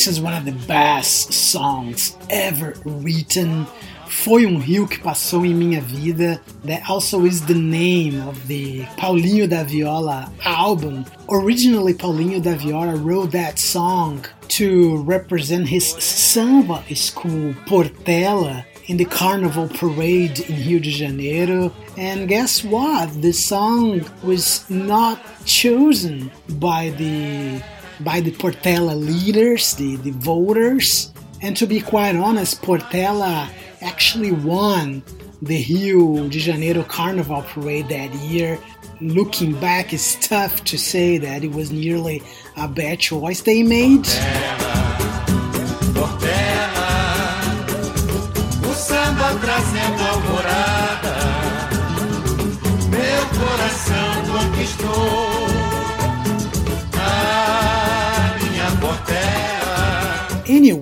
This 0.00 0.16
is 0.16 0.20
one 0.22 0.32
of 0.32 0.46
the 0.46 0.66
best 0.66 1.30
songs 1.30 2.16
ever 2.30 2.74
written. 2.86 3.66
Foi 4.08 4.46
um 4.46 4.56
rio 4.56 4.86
que 4.86 4.98
passou 4.98 5.44
em 5.44 5.52
minha 5.52 5.82
vida. 5.82 6.40
That 6.64 6.88
also 6.88 7.26
is 7.26 7.42
the 7.42 7.52
name 7.52 8.18
of 8.26 8.48
the 8.48 8.86
Paulinho 8.96 9.46
da 9.46 9.62
Viola 9.62 10.32
album. 10.42 11.04
Originally, 11.28 11.92
Paulinho 11.92 12.40
da 12.40 12.54
Viola 12.54 12.96
wrote 12.96 13.32
that 13.32 13.58
song 13.58 14.24
to 14.48 15.02
represent 15.02 15.68
his 15.68 15.84
samba 15.84 16.82
school, 16.94 17.52
Portela, 17.66 18.64
in 18.86 18.96
the 18.96 19.04
Carnival 19.04 19.68
Parade 19.68 20.40
in 20.48 20.66
Rio 20.66 20.78
de 20.78 20.90
Janeiro. 20.90 21.74
And 21.98 22.26
guess 22.26 22.64
what? 22.64 23.20
The 23.20 23.32
song 23.32 24.00
was 24.22 24.64
not 24.70 25.20
chosen 25.44 26.30
by 26.48 26.88
the 26.88 27.62
by 28.04 28.20
the 28.20 28.32
Portela 28.32 28.94
leaders, 28.94 29.74
the, 29.74 29.96
the 29.96 30.10
voters. 30.10 31.12
And 31.42 31.56
to 31.56 31.66
be 31.66 31.80
quite 31.80 32.16
honest, 32.16 32.62
Portela 32.62 33.48
actually 33.80 34.32
won 34.32 35.02
the 35.42 35.64
Rio 35.68 36.28
de 36.28 36.38
Janeiro 36.38 36.82
Carnival 36.82 37.42
Parade 37.42 37.88
that 37.88 38.12
year. 38.14 38.58
Looking 39.00 39.58
back, 39.58 39.94
it's 39.94 40.16
tough 40.26 40.64
to 40.64 40.78
say 40.78 41.16
that 41.18 41.42
it 41.42 41.52
was 41.52 41.72
nearly 41.72 42.22
a 42.56 42.68
bad 42.68 43.00
choice 43.00 43.40
they 43.40 43.62
made. 43.62 44.06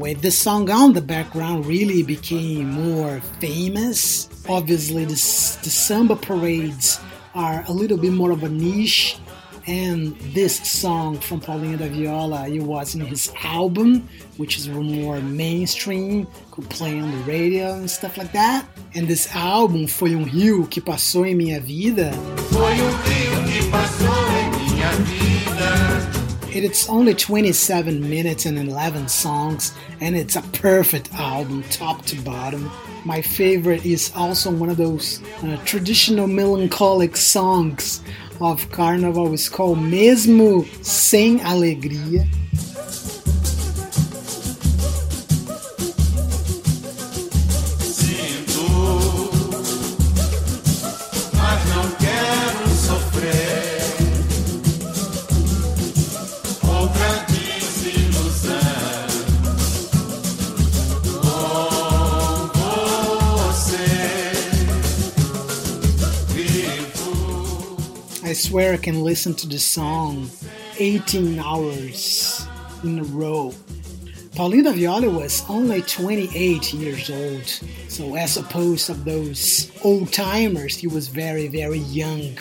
Anyway, 0.08 0.22
the 0.22 0.30
song 0.30 0.70
on 0.70 0.94
the 0.94 1.02
background 1.02 1.66
really 1.66 2.02
became 2.02 2.70
more 2.70 3.20
famous. 3.40 4.26
Obviously, 4.48 5.04
the, 5.04 5.12
the 5.12 5.68
samba 5.70 6.16
parades 6.16 6.98
are 7.34 7.62
a 7.68 7.72
little 7.72 7.98
bit 7.98 8.14
more 8.14 8.30
of 8.30 8.42
a 8.42 8.48
niche 8.48 9.18
and 9.66 10.16
this 10.32 10.56
song 10.66 11.18
from 11.18 11.42
Paulinho 11.42 11.78
da 11.78 11.88
Viola, 11.88 12.48
it 12.48 12.62
was 12.62 12.94
in 12.94 13.02
his 13.02 13.30
album, 13.44 14.08
which 14.38 14.56
is 14.56 14.66
more 14.66 15.20
mainstream, 15.20 16.26
could 16.52 16.70
play 16.70 16.98
on 16.98 17.10
the 17.10 17.18
radio 17.24 17.74
and 17.74 17.90
stuff 17.90 18.16
like 18.16 18.32
that. 18.32 18.64
And 18.94 19.06
this 19.06 19.28
album, 19.36 19.86
Foi 19.86 20.14
um 20.14 20.24
Rio 20.24 20.66
que 20.66 20.80
Passou 20.80 21.26
em 21.26 21.34
Minha 21.34 21.60
Vida. 21.60 22.12
It's 26.64 26.88
only 26.88 27.14
27 27.14 28.08
minutes 28.08 28.44
and 28.46 28.58
11 28.58 29.08
songs, 29.08 29.72
and 30.00 30.16
it's 30.16 30.36
a 30.36 30.42
perfect 30.42 31.12
album, 31.14 31.62
top 31.70 32.04
to 32.06 32.20
bottom. 32.22 32.70
My 33.04 33.22
favorite 33.22 33.86
is 33.86 34.12
also 34.16 34.50
one 34.50 34.68
of 34.68 34.76
those 34.76 35.22
uh, 35.42 35.56
traditional 35.64 36.26
melancholic 36.26 37.16
songs 37.16 38.02
of 38.40 38.70
Carnival 38.70 39.32
is 39.32 39.48
called 39.48 39.78
Mesmo 39.78 40.64
Sem 40.82 41.38
Alegria. 41.40 42.26
Swear 68.58 68.74
I 68.74 68.76
can 68.78 69.04
listen 69.04 69.34
to 69.34 69.46
the 69.46 69.56
song 69.56 70.28
18 70.80 71.38
hours 71.38 72.44
in 72.82 72.98
a 72.98 73.04
row. 73.04 73.54
Paulinho 74.34 74.64
da 74.64 74.72
Viola 74.72 75.08
was 75.08 75.44
only 75.48 75.80
28 75.82 76.74
years 76.74 77.08
old, 77.08 77.46
so 77.88 78.16
as 78.16 78.36
opposed 78.36 78.86
to 78.86 78.94
those 78.94 79.70
old 79.84 80.12
timers, 80.12 80.76
he 80.76 80.88
was 80.88 81.06
very, 81.06 81.46
very 81.46 81.78
young 81.78 82.36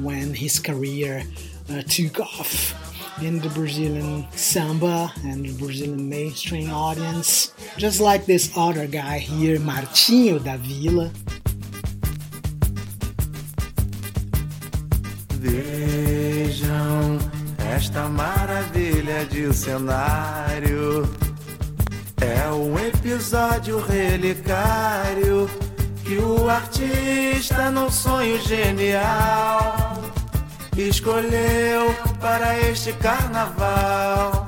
when 0.00 0.32
his 0.32 0.58
career 0.58 1.24
uh, 1.68 1.82
took 1.82 2.20
off 2.20 2.72
in 3.20 3.38
the 3.40 3.50
Brazilian 3.50 4.26
samba 4.30 5.12
and 5.24 5.44
the 5.44 5.52
Brazilian 5.58 6.08
mainstream 6.08 6.70
audience. 6.70 7.52
Just 7.76 8.00
like 8.00 8.24
this 8.24 8.50
other 8.56 8.86
guy 8.86 9.18
here, 9.18 9.58
Martinho 9.58 10.42
da 10.42 10.56
Vila. 10.56 11.12
Vejam 15.40 17.18
esta 17.74 18.06
maravilha 18.10 19.24
de 19.24 19.50
cenário. 19.54 21.08
É 22.20 22.50
um 22.50 22.78
episódio 22.78 23.78
relicário 23.80 25.48
que 26.04 26.18
o 26.18 26.50
artista, 26.50 27.70
num 27.70 27.90
sonho 27.90 28.38
genial, 28.42 30.02
escolheu 30.76 31.94
para 32.20 32.58
este 32.58 32.92
carnaval. 32.92 34.46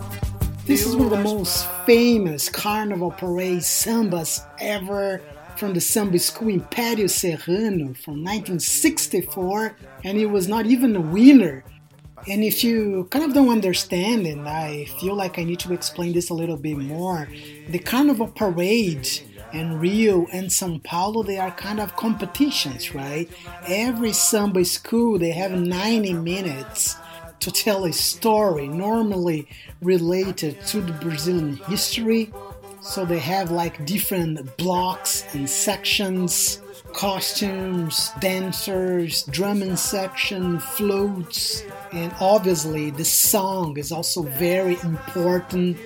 This 0.66 0.84
is 0.84 0.94
one 0.94 1.06
of 1.06 1.10
the 1.10 1.22
most 1.22 1.66
famous 1.86 2.50
carnival 2.50 3.12
parade 3.12 3.62
sambas 3.62 4.46
ever 4.60 5.22
from 5.56 5.74
the 5.74 5.80
samba 5.80 6.18
school 6.18 6.48
Império 6.48 7.08
Serrano 7.08 7.94
from 7.94 8.22
1964, 8.24 9.76
and 10.04 10.18
he 10.18 10.26
was 10.26 10.48
not 10.48 10.66
even 10.66 10.96
a 10.96 11.00
winner. 11.00 11.64
And 12.28 12.44
if 12.44 12.62
you 12.62 13.08
kind 13.10 13.24
of 13.24 13.34
don't 13.34 13.48
understand, 13.48 14.26
and 14.26 14.48
I 14.48 14.84
feel 15.00 15.14
like 15.14 15.38
I 15.38 15.44
need 15.44 15.58
to 15.60 15.72
explain 15.72 16.12
this 16.12 16.30
a 16.30 16.34
little 16.34 16.56
bit 16.56 16.78
more, 16.78 17.28
the 17.68 17.78
carnival 17.78 18.28
parade 18.28 19.08
and 19.52 19.80
Rio 19.80 20.26
and 20.32 20.50
Sao 20.50 20.78
Paulo, 20.84 21.22
they 21.22 21.38
are 21.38 21.50
kind 21.50 21.80
of 21.80 21.96
competitions, 21.96 22.94
right? 22.94 23.28
Every 23.66 24.12
samba 24.12 24.64
school, 24.64 25.18
they 25.18 25.32
have 25.32 25.52
90 25.52 26.14
minutes 26.14 26.96
to 27.40 27.50
tell 27.50 27.84
a 27.84 27.92
story, 27.92 28.68
normally 28.68 29.48
related 29.80 30.60
to 30.66 30.80
the 30.80 30.92
Brazilian 30.92 31.56
history. 31.56 32.32
So 32.82 33.04
they 33.04 33.20
have 33.20 33.50
like 33.50 33.86
different 33.86 34.56
blocks 34.56 35.24
and 35.34 35.48
sections, 35.48 36.60
costumes, 36.92 38.10
dancers, 38.20 39.22
drumming 39.24 39.76
section, 39.76 40.58
floats, 40.58 41.62
and 41.92 42.14
obviously 42.20 42.90
the 42.90 43.04
song 43.04 43.78
is 43.78 43.92
also 43.92 44.22
very 44.22 44.78
important 44.82 45.78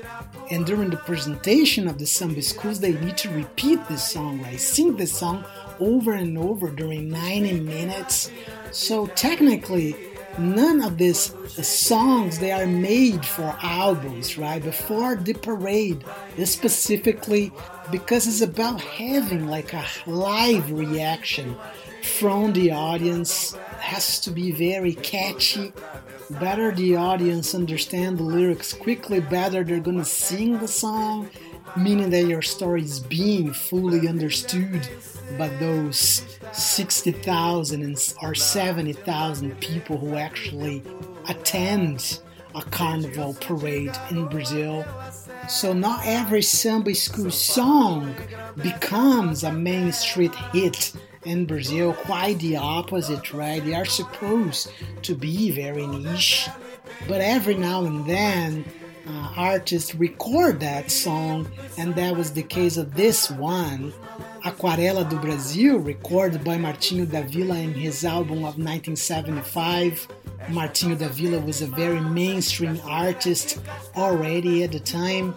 and 0.50 0.64
during 0.64 0.90
the 0.90 0.96
presentation 0.96 1.88
of 1.88 1.98
the 1.98 2.06
Samba 2.06 2.40
schools, 2.40 2.78
they 2.78 2.92
need 2.92 3.16
to 3.18 3.30
repeat 3.30 3.80
this 3.88 4.12
song, 4.12 4.40
right? 4.42 4.60
Sing 4.60 4.96
the 4.96 5.06
song 5.06 5.44
over 5.80 6.12
and 6.12 6.38
over 6.38 6.70
during 6.70 7.08
90 7.08 7.60
minutes. 7.60 8.30
So 8.70 9.06
technically, 9.08 9.96
none 10.38 10.82
of 10.82 10.98
these 10.98 11.34
songs 11.66 12.38
they 12.38 12.52
are 12.52 12.66
made 12.66 13.24
for 13.24 13.56
albums, 13.62 14.38
right? 14.38 14.62
Before 14.62 15.16
the 15.16 15.34
parade, 15.34 16.04
specifically 16.44 17.52
because 17.90 18.26
it's 18.26 18.40
about 18.40 18.80
having 18.80 19.46
like 19.46 19.72
a 19.72 19.84
live 20.06 20.70
reaction 20.70 21.56
from 22.02 22.52
the 22.52 22.70
audience. 22.70 23.54
It 23.54 23.60
has 23.80 24.20
to 24.20 24.30
be 24.30 24.50
very 24.52 24.94
catchy 24.94 25.72
better 26.30 26.72
the 26.72 26.96
audience 26.96 27.54
understand 27.54 28.18
the 28.18 28.22
lyrics 28.22 28.72
quickly, 28.72 29.20
better 29.20 29.62
they're 29.64 29.80
gonna 29.80 30.04
sing 30.04 30.58
the 30.58 30.68
song, 30.68 31.30
meaning 31.76 32.10
that 32.10 32.26
your 32.26 32.42
story 32.42 32.82
is 32.82 33.00
being 33.00 33.52
fully 33.52 34.08
understood 34.08 34.86
by 35.38 35.48
those 35.48 36.24
60,000 36.52 38.14
or 38.22 38.34
70,000 38.34 39.60
people 39.60 39.98
who 39.98 40.16
actually 40.16 40.82
attend 41.28 42.20
a 42.54 42.62
carnival 42.62 43.34
parade 43.40 43.96
in 44.10 44.26
Brazil. 44.28 44.84
So 45.48 45.72
not 45.72 46.00
every 46.04 46.42
samba 46.42 46.94
school 46.94 47.30
song 47.30 48.14
becomes 48.62 49.44
a 49.44 49.52
main 49.52 49.92
street 49.92 50.34
hit 50.52 50.92
in 51.24 51.44
Brazil 51.44 51.92
quite 51.92 52.38
the 52.38 52.56
opposite, 52.56 53.34
right? 53.34 53.62
They 53.62 53.74
are 53.74 53.84
supposed 53.84 54.72
to 55.02 55.14
be 55.14 55.50
very 55.50 55.86
niche, 55.86 56.48
but 57.06 57.20
every 57.20 57.54
now 57.54 57.84
and 57.84 58.08
then 58.08 58.64
uh, 59.06 59.32
artists 59.36 59.94
record 59.94 60.60
that 60.60 60.90
song, 60.90 61.48
and 61.78 61.94
that 61.94 62.16
was 62.16 62.32
the 62.32 62.42
case 62.42 62.76
of 62.76 62.94
this 62.94 63.30
one, 63.30 63.92
Aquarela 64.44 65.08
do 65.08 65.18
Brasil, 65.18 65.78
recorded 65.78 66.44
by 66.44 66.56
Martinho 66.56 67.10
da 67.10 67.22
Vila 67.22 67.56
in 67.56 67.74
his 67.74 68.04
album 68.04 68.38
of 68.38 68.58
1975. 68.58 70.08
Martinho 70.48 70.98
da 70.98 71.08
Vila 71.08 71.40
was 71.40 71.62
a 71.62 71.66
very 71.66 72.00
mainstream 72.00 72.80
artist 72.84 73.60
already 73.96 74.64
at 74.64 74.72
the 74.72 74.80
time. 74.80 75.34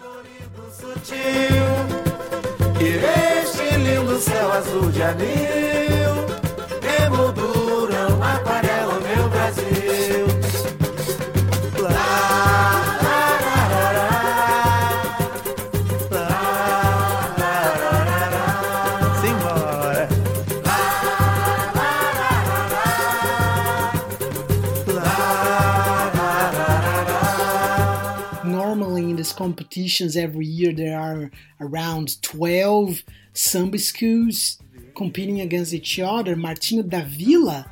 Competitions 29.50 30.16
every 30.16 30.46
year 30.46 30.72
there 30.72 30.98
are 30.98 31.30
around 31.60 32.22
12 32.22 33.02
samba 33.32 33.78
schools 33.78 34.58
competing 34.94 35.40
against 35.40 35.74
each 35.74 35.98
other. 35.98 36.36
Martinho 36.36 36.88
da 36.88 37.02
Vila, 37.02 37.66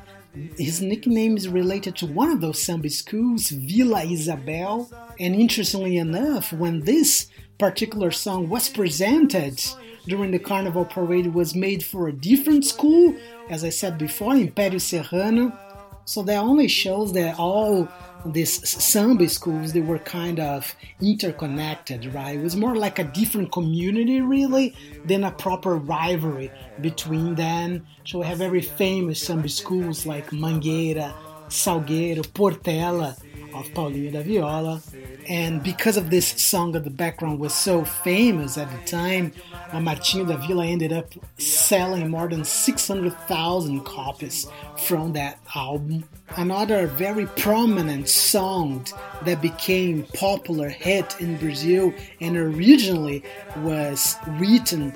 his 0.57 0.81
nickname 0.81 1.37
is 1.37 1.47
related 1.47 1.95
to 1.95 2.05
one 2.05 2.31
of 2.31 2.41
those 2.41 2.61
samba 2.61 2.89
schools, 2.89 3.47
Vila 3.49 4.03
Isabel. 4.03 4.91
And 5.21 5.33
interestingly 5.33 5.95
enough, 5.95 6.51
when 6.51 6.81
this 6.81 7.27
particular 7.57 8.11
song 8.11 8.49
was 8.49 8.67
presented 8.67 9.61
during 10.05 10.31
the 10.31 10.39
Carnival 10.39 10.83
Parade, 10.83 11.27
it 11.27 11.33
was 11.33 11.55
made 11.55 11.81
for 11.81 12.09
a 12.09 12.13
different 12.13 12.65
school, 12.65 13.15
as 13.49 13.63
I 13.63 13.69
said 13.69 13.97
before, 13.97 14.33
Império 14.33 14.81
Serrano. 14.81 15.57
So 16.03 16.23
that 16.23 16.39
only 16.39 16.67
shows 16.67 17.13
that 17.13 17.39
all 17.39 17.87
these 18.25 18.67
samba 18.67 19.29
schools 19.29 19.73
they 19.73 19.81
were 19.81 19.99
kind 19.99 20.39
of 20.39 20.75
interconnected 21.01 22.05
right? 22.13 22.37
It 22.37 22.43
was 22.43 22.55
more 22.55 22.75
like 22.75 22.99
a 22.99 23.03
different 23.03 23.51
community 23.51 24.21
really 24.21 24.75
than 25.05 25.23
a 25.23 25.31
proper 25.31 25.75
rivalry 25.75 26.51
between 26.81 27.35
them. 27.35 27.85
So 28.05 28.19
we 28.19 28.25
have 28.25 28.37
very 28.37 28.61
famous 28.61 29.21
samba 29.21 29.49
schools 29.49 30.05
like 30.05 30.29
mangueira 30.31 31.13
salgueiro 31.49 32.23
portela 32.23 33.17
of 33.53 33.67
paulinho 33.69 34.11
da 34.11 34.21
viola 34.21 34.81
and 35.27 35.63
because 35.63 35.97
of 35.97 36.09
this 36.09 36.27
song 36.27 36.75
of 36.75 36.83
the 36.83 36.89
background 36.89 37.39
was 37.39 37.53
so 37.53 37.83
famous 37.83 38.57
at 38.57 38.69
the 38.71 38.87
time 38.87 39.31
Martinho 39.73 40.27
da 40.27 40.37
Viola 40.37 40.65
ended 40.65 40.91
up 40.91 41.13
selling 41.37 42.09
more 42.09 42.27
than 42.27 42.43
600,000 42.43 43.81
copies 43.81 44.47
from 44.77 45.13
that 45.13 45.39
album. 45.55 46.03
Another 46.35 46.87
very 46.87 47.27
prominent 47.27 48.09
song 48.09 48.85
that 49.23 49.41
became 49.41 50.03
popular 50.15 50.69
hit 50.69 51.15
in 51.19 51.37
Brazil 51.37 51.93
and 52.19 52.35
originally 52.35 53.23
was 53.57 54.15
written 54.27 54.91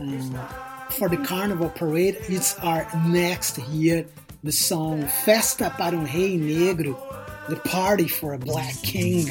uh, 0.00 0.48
for 0.90 1.08
the 1.08 1.16
Carnival 1.18 1.70
Parade 1.70 2.16
is 2.28 2.54
our 2.62 2.86
next 3.06 3.56
hit, 3.56 4.12
the 4.44 4.52
song 4.52 5.06
Festa 5.24 5.70
para 5.76 5.96
um 5.96 6.04
Rei 6.04 6.36
Negro, 6.36 6.96
the 7.48 7.56
party 7.56 8.06
for 8.06 8.34
a 8.34 8.38
black 8.38 8.74
king. 8.82 9.24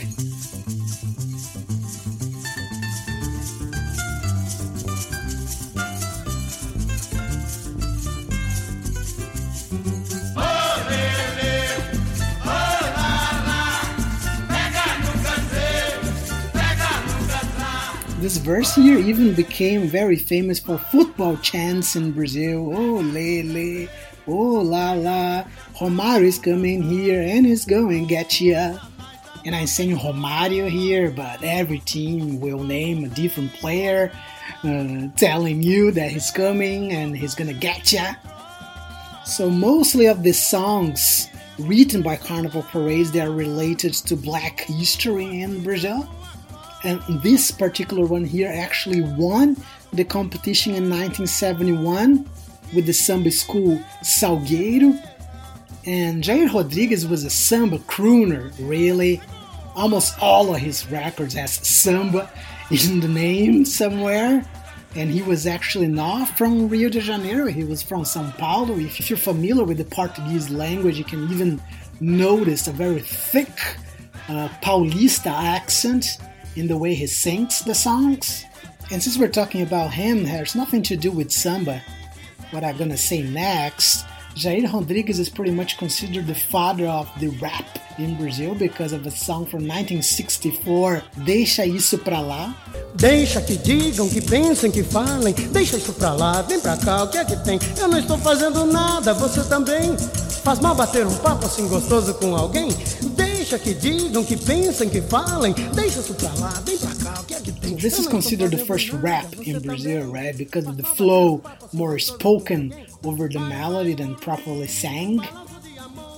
This 18.20 18.38
verse 18.38 18.76
here 18.76 18.98
even 18.98 19.36
became 19.36 19.88
very 19.88 20.18
famous 20.18 20.60
for 20.60 20.78
football 20.78 21.38
chants 21.38 21.96
in 21.96 22.12
Brazil. 22.12 22.74
Oh, 22.76 23.00
Lele, 23.00 23.88
Oh 24.30 24.62
la 24.62 24.92
la, 24.92 25.46
Romario 25.80 26.24
is 26.24 26.40
coming 26.40 26.82
here 26.82 27.22
and 27.22 27.46
he's 27.46 27.66
going 27.66 28.02
to 28.02 28.06
get 28.08 28.42
ya. 28.42 28.80
And 29.46 29.56
I'm 29.56 29.68
saying 29.68 29.98
Romario 29.98 30.68
here, 30.68 31.12
but 31.12 31.44
every 31.44 31.80
team 31.80 32.42
will 32.42 32.64
name 32.64 33.04
a 33.04 33.10
different 33.10 33.54
player, 33.54 34.12
uh, 34.64 35.08
telling 35.16 35.62
you 35.62 35.92
that 35.92 36.12
he's 36.12 36.32
coming 36.32 36.92
and 36.92 37.16
he's 37.16 37.36
gonna 37.36 37.54
get 37.54 37.94
ya. 37.94 38.16
So 39.26 39.50
mostly 39.50 40.08
of 40.08 40.24
the 40.24 40.34
songs 40.34 41.30
written 41.60 42.02
by 42.02 42.18
Carnival 42.18 42.64
Parades 42.64 43.12
they 43.12 43.22
are 43.22 43.32
related 43.32 43.94
to 43.94 44.16
Black 44.16 44.62
history 44.62 45.42
in 45.42 45.64
Brazil. 45.64 46.10
And 46.84 47.02
this 47.22 47.52
particular 47.52 48.06
one 48.06 48.26
here 48.26 48.52
actually 48.54 49.02
won 49.02 49.56
the 49.94 50.04
competition 50.04 50.74
in 50.74 50.90
1971 50.90 52.30
with 52.74 52.86
the 52.86 52.94
samba 52.94 53.32
school 53.32 53.78
Salgueiro. 54.04 55.02
And 55.88 56.22
Jair 56.22 56.54
Rodrigues 56.54 57.08
was 57.08 57.24
a 57.24 57.30
samba 57.30 57.78
crooner, 57.80 58.52
really. 58.60 59.22
Almost 59.74 60.22
all 60.22 60.54
of 60.54 60.60
his 60.60 60.86
records 60.92 61.34
has 61.36 61.66
samba 61.66 62.30
in 62.70 63.00
the 63.00 63.08
name 63.08 63.64
somewhere. 63.64 64.44
And 64.96 65.10
he 65.10 65.22
was 65.22 65.48
actually 65.48 65.88
not 65.88 66.26
from 66.38 66.68
Rio 66.68 66.90
de 66.90 67.00
Janeiro, 67.00 67.48
he 67.48 67.64
was 67.64 67.82
from 67.82 68.04
Sao 68.04 68.30
Paulo. 68.32 68.78
If 68.78 69.10
you're 69.10 69.16
familiar 69.16 69.64
with 69.64 69.78
the 69.78 69.86
Portuguese 69.86 70.50
language, 70.50 70.98
you 70.98 71.06
can 71.06 71.32
even 71.32 71.62
notice 72.02 72.68
a 72.68 72.74
very 72.74 73.00
thick 73.00 73.78
uh, 74.28 74.50
Paulista 74.62 75.32
accent 75.32 76.18
in 76.58 76.68
the 76.68 76.78
way 76.78 76.96
he 76.96 77.08
sings 77.08 77.62
the 77.62 77.74
songs. 77.74 78.44
And 78.92 79.02
since 79.02 79.18
we're 79.18 79.30
talking 79.30 79.62
about 79.62 79.94
him, 79.94 80.24
there's 80.24 80.54
nothing 80.54 80.82
to 80.84 80.98
do 80.98 81.12
with 81.12 81.32
samba. 81.32 81.82
What 82.52 82.66
I'm 82.66 82.76
gonna 82.78 82.98
say 82.98 83.22
next, 83.22 84.04
Jair 84.38 84.70
Rodrigues 84.70 85.18
is 85.18 85.30
pretty 85.30 85.50
much 85.50 85.80
considered 85.80 86.28
the 86.28 86.36
father 86.36 86.86
of 86.86 87.10
the 87.20 87.30
rap 87.42 87.66
in 87.98 88.16
Brazil 88.16 88.54
because 88.54 88.94
of 88.94 89.08
a 89.08 89.10
song 89.10 89.48
from 89.48 89.66
1964, 89.66 91.02
Deixa 91.26 91.66
Isso 91.66 91.98
Pra 91.98 92.20
Lá. 92.20 92.56
Deixa 92.94 93.42
que 93.42 93.58
digam, 93.58 94.08
que 94.08 94.22
pensem, 94.22 94.70
que 94.70 94.84
falem, 94.84 95.34
deixa 95.52 95.78
isso 95.78 95.94
pra 95.94 96.14
lá, 96.14 96.42
vem 96.42 96.60
pra 96.60 96.78
cá, 96.78 97.04
o 97.04 97.08
que 97.10 97.18
é 97.18 97.26
que 97.26 97.36
tem? 97.38 97.60
Eu 97.78 97.88
não 97.88 98.00
estou 98.00 98.18
fazendo 98.18 98.66
nada, 98.66 99.14
você 99.14 99.44
também. 99.44 99.96
Faz 100.44 100.60
mal 100.60 100.76
bater 100.76 101.06
um 101.06 101.16
papo 101.18 101.46
assim 101.46 101.68
gostoso 101.68 102.14
com 102.16 102.36
alguém? 102.36 102.70
Deixa 103.16 103.60
que 103.60 103.74
digam, 103.74 104.24
que 104.24 104.38
pensem, 104.38 104.90
que 104.90 105.02
falem, 105.02 105.54
deixa 105.74 106.00
isso 106.00 106.14
pra 106.14 106.34
lá, 106.36 106.62
vem 106.66 106.78
pra 106.78 106.96
cá, 106.96 107.22
o 107.22 107.24
que 107.24 107.34
é 107.34 107.40
que 107.40 107.52
tem? 107.52 107.76
This 107.76 108.00
is 108.00 108.08
considered 108.08 108.56
the 108.56 108.64
first 108.66 108.92
rap 108.94 109.28
in 109.48 109.60
Brazil, 109.60 110.12
right? 110.12 110.36
Because 110.36 110.68
of 110.68 110.78
the 110.78 110.88
flow 110.96 111.42
more 111.74 112.00
spoken 112.00 112.72
over 113.04 113.28
the 113.28 113.40
melody 113.40 113.94
than 113.94 114.16
properly 114.16 114.68
sang. 114.68 115.20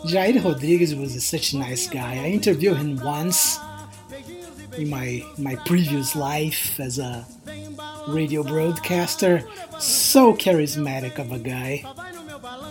Jair 0.06 0.44
Rodrigues 0.44 0.96
was 0.96 1.24
such 1.26 1.54
a 1.54 1.58
nice 1.58 1.90
guy. 1.90 2.14
I 2.16 2.28
interviewed 2.30 2.78
him 2.78 2.98
once 3.04 3.60
in 4.78 4.90
my 4.90 5.22
my 5.38 5.56
previous 5.66 6.16
life 6.16 6.80
as 6.80 7.00
a 7.00 7.26
radio 8.08 8.44
broadcaster. 8.44 9.44
So 9.80 10.34
charismatic 10.34 11.20
of 11.20 11.32
a 11.32 11.40
guy. 11.40 11.84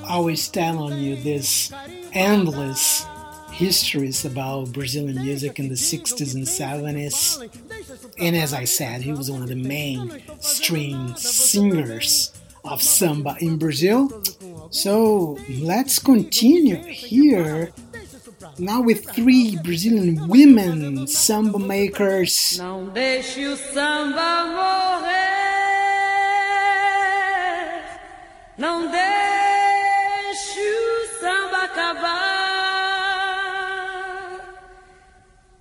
Always 0.08 0.48
telling 0.48 0.98
you 1.02 1.16
this 1.16 1.72
endless 2.12 3.06
histories 3.52 4.24
about 4.24 4.72
Brazilian 4.72 5.22
music 5.22 5.58
in 5.58 5.68
the 5.68 5.74
60s 5.74 6.34
and 6.34 6.46
70s. 6.46 7.42
And 8.18 8.36
as 8.36 8.54
I 8.54 8.64
said, 8.64 9.02
he 9.02 9.12
was 9.12 9.30
one 9.30 9.42
of 9.42 9.48
the 9.48 9.56
main 9.56 10.22
string 10.40 11.14
singers 11.16 12.37
of 12.64 12.82
samba 12.82 13.36
in 13.40 13.56
Brazil. 13.58 14.22
So 14.70 15.38
let's 15.60 15.98
continue 15.98 16.76
here 16.76 17.72
now 18.58 18.82
with 18.82 19.04
three 19.10 19.56
Brazilian 19.62 20.28
women 20.28 21.06
samba 21.06 21.58
makers. 21.58 22.58
Não 22.58 22.90
deixe 22.90 23.46
o 23.46 23.56
samba 23.56 24.38
acabar. 31.64 32.28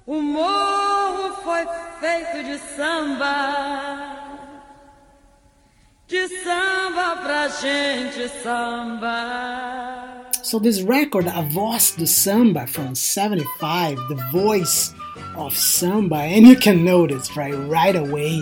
O 0.06 0.22
morro 0.22 1.36
foi 1.44 1.66
feito 2.00 2.44
de 2.44 2.58
samba. 2.76 4.17
De 6.08 6.26
samba 6.42 7.18
pra 7.22 7.50
gente 7.50 8.30
samba. 8.42 10.32
So 10.42 10.58
this 10.58 10.82
record, 10.82 11.28
A 11.28 11.42
Voz 11.42 11.92
do 11.98 12.08
Samba 12.08 12.66
from 12.66 12.96
75, 12.96 13.98
the 14.08 14.16
voice 14.32 14.94
of 15.36 15.54
samba, 15.58 16.16
and 16.16 16.48
you 16.48 16.56
can 16.56 16.86
notice 16.86 17.36
right 17.36 17.54
right 17.68 17.98
away 17.98 18.40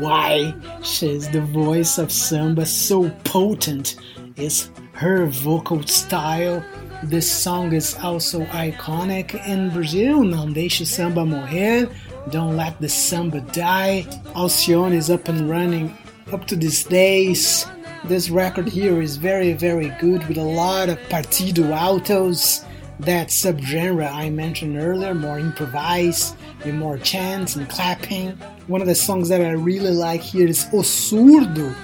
why 0.00 0.54
she's 0.82 1.28
the 1.28 1.42
voice 1.42 1.98
of 1.98 2.10
samba 2.10 2.64
so 2.64 3.10
potent 3.24 3.96
is 4.36 4.70
her 4.92 5.26
vocal 5.26 5.82
style. 5.82 6.64
This 7.02 7.30
song 7.30 7.74
is 7.74 7.94
also 8.02 8.40
iconic 8.46 9.34
in 9.46 9.68
Brazil. 9.68 10.22
Não 10.22 10.50
deixe 10.50 10.86
samba 10.86 11.26
morrer. 11.26 11.90
Don't 12.30 12.56
let 12.56 12.80
the 12.80 12.88
samba 12.88 13.42
die. 13.52 14.06
Alcione 14.34 14.94
is 14.94 15.10
up 15.10 15.28
and 15.28 15.50
running 15.50 15.94
up 16.32 16.46
to 16.46 16.56
these 16.56 16.84
days. 16.84 17.66
This 18.04 18.30
record 18.30 18.68
here 18.68 19.00
is 19.00 19.16
very, 19.16 19.52
very 19.52 19.88
good 20.00 20.26
with 20.28 20.38
a 20.38 20.42
lot 20.42 20.88
of 20.88 20.98
partido 21.08 21.70
altos, 21.74 22.64
that 23.00 23.28
subgenre 23.28 24.10
I 24.10 24.30
mentioned 24.30 24.76
earlier, 24.76 25.14
more 25.14 25.38
improvised, 25.38 26.36
with 26.64 26.74
more 26.74 26.98
chants 26.98 27.56
and 27.56 27.68
clapping. 27.68 28.30
One 28.68 28.80
of 28.80 28.86
the 28.86 28.94
songs 28.94 29.28
that 29.30 29.40
I 29.40 29.50
really 29.50 29.90
like 29.90 30.20
here 30.20 30.46
is 30.46 30.66
O 30.72 30.78
Surdo, 30.78 31.74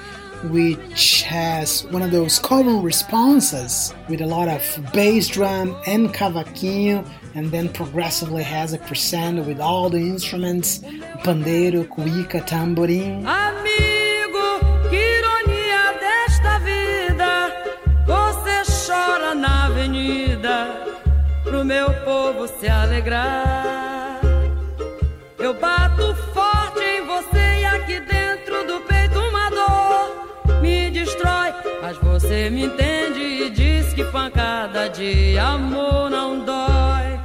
which 0.50 1.22
has 1.22 1.84
one 1.86 2.02
of 2.02 2.12
those 2.12 2.38
common 2.38 2.82
responses 2.82 3.92
with 4.08 4.20
a 4.20 4.26
lot 4.26 4.48
of 4.48 4.92
bass 4.92 5.28
drum 5.28 5.76
and 5.86 6.14
cavaquinho, 6.14 7.06
and 7.34 7.50
then 7.50 7.68
progressively 7.68 8.42
has 8.42 8.72
a 8.72 8.78
crescendo 8.78 9.42
with 9.42 9.60
all 9.60 9.90
the 9.90 9.98
instruments 9.98 10.78
pandeiro, 11.24 11.86
cuíca, 11.86 12.46
tamborim. 12.46 13.24
Pro 21.60 21.64
meu 21.64 21.92
povo 22.04 22.48
se 22.48 22.68
alegrar. 22.68 24.20
Eu 25.38 25.52
bato 25.54 26.14
forte 26.32 26.80
em 26.80 27.06
você 27.06 27.60
e 27.60 27.64
aqui 27.64 28.00
dentro 28.00 28.66
do 28.66 28.80
peito 28.80 29.18
uma 29.18 29.50
dor 29.50 30.60
me 30.62 30.90
destrói. 30.90 31.52
Mas 31.82 31.98
você 31.98 32.48
me 32.48 32.64
entende 32.64 33.20
e 33.20 33.50
diz 33.50 33.92
que 33.92 34.04
pancada 34.04 34.88
de 34.88 35.38
amor 35.38 36.08
não 36.10 36.44
dói. 36.44 37.20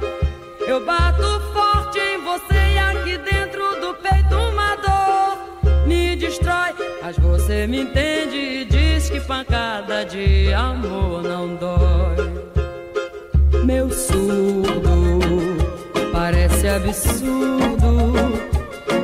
Eu 0.66 0.84
bato 0.84 1.40
forte 1.54 1.98
em 1.98 2.22
você 2.22 2.74
e 2.74 2.78
aqui 2.78 3.18
dentro 3.18 3.80
do 3.80 3.94
peito 3.94 4.34
uma 4.34 4.76
dor 4.76 5.86
me 5.86 6.14
destrói. 6.16 6.74
Mas 7.02 7.16
você 7.16 7.66
me 7.66 7.80
entende 7.80 8.36
e 8.36 8.64
diz 8.66 9.08
que 9.08 9.20
pancada 9.20 10.04
de 10.04 10.52
amor 10.52 11.22
não 11.22 11.56
dói. 11.56 12.65
Meu 13.66 13.90
surdo 13.90 14.70
parece 16.12 16.68
absurdo, 16.68 17.74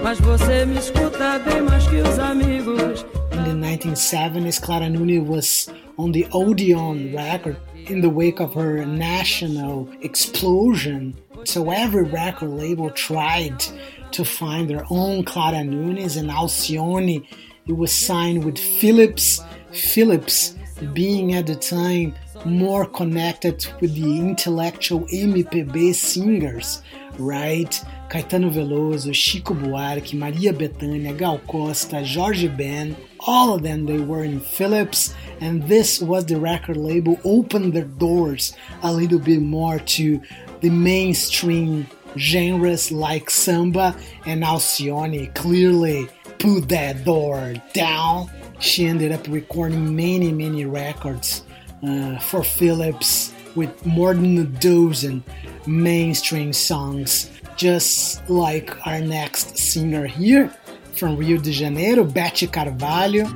mas 0.04 0.20
você 0.20 0.64
me 0.64 0.78
escuta 0.78 1.40
bem 1.40 1.62
mais 1.62 1.84
que 1.88 1.96
os 1.96 2.16
amigos. 2.20 3.04
In 3.32 3.42
the 3.42 3.66
1970s, 3.66 4.60
Clara 4.60 4.88
Nunes 4.88 5.28
was 5.28 5.68
on 5.98 6.12
the 6.12 6.28
Odeon 6.30 7.12
record 7.12 7.56
in 7.90 8.02
the 8.02 8.08
wake 8.08 8.40
of 8.40 8.54
her 8.54 8.86
national 8.86 9.88
explosion. 10.00 11.16
So 11.44 11.72
every 11.72 12.04
record 12.04 12.50
label 12.50 12.88
tried 12.90 13.64
to 14.12 14.24
find 14.24 14.70
their 14.70 14.84
own 14.90 15.24
Clara 15.24 15.64
Nunes 15.64 16.16
and 16.16 16.30
Alcione. 16.30 17.26
It 17.66 17.76
was 17.76 17.90
signed 17.90 18.44
with 18.44 18.58
Philips. 18.60 19.42
Philips 19.72 20.54
being 20.82 21.34
at 21.34 21.46
the 21.46 21.56
time 21.56 22.14
more 22.44 22.86
connected 22.86 23.66
with 23.80 23.94
the 23.94 24.18
intellectual 24.18 25.00
MPB 25.06 25.94
singers, 25.94 26.82
right? 27.18 27.70
Caetano 28.08 28.52
Veloso, 28.52 29.14
Chico 29.14 29.54
Buarque, 29.54 30.12
Maria 30.14 30.52
Bethânia, 30.52 31.16
Gal 31.16 31.38
Costa, 31.46 32.04
Jorge 32.04 32.48
Ben, 32.48 32.96
all 33.20 33.54
of 33.54 33.62
them 33.62 33.86
they 33.86 33.98
were 33.98 34.24
in 34.24 34.40
Philips, 34.40 35.14
and 35.40 35.62
this 35.62 36.00
was 36.00 36.26
the 36.26 36.38
record 36.38 36.76
label 36.76 37.18
opened 37.24 37.72
their 37.72 37.84
doors 37.84 38.54
a 38.82 38.92
little 38.92 39.18
bit 39.18 39.40
more 39.40 39.78
to 39.78 40.20
the 40.60 40.70
mainstream 40.70 41.86
genres 42.18 42.92
like 42.92 43.30
samba 43.30 43.96
and 44.26 44.44
Alcione 44.44 45.32
clearly 45.34 46.08
put 46.38 46.68
that 46.68 47.04
door 47.04 47.54
down. 47.72 48.30
She 48.62 48.86
ended 48.86 49.10
up 49.10 49.26
recording 49.26 49.96
many, 49.96 50.30
many 50.30 50.64
records 50.66 51.42
uh, 51.82 52.20
for 52.20 52.44
Philips 52.44 53.32
with 53.56 53.84
more 53.84 54.14
than 54.14 54.38
a 54.38 54.44
dozen 54.44 55.24
mainstream 55.66 56.52
songs, 56.52 57.28
just 57.56 58.30
like 58.30 58.86
our 58.86 59.00
next 59.00 59.58
singer 59.58 60.06
here 60.06 60.48
from 60.94 61.16
Rio 61.16 61.38
de 61.38 61.50
Janeiro, 61.50 62.04
Beth 62.04 62.52
Carvalho. 62.52 63.26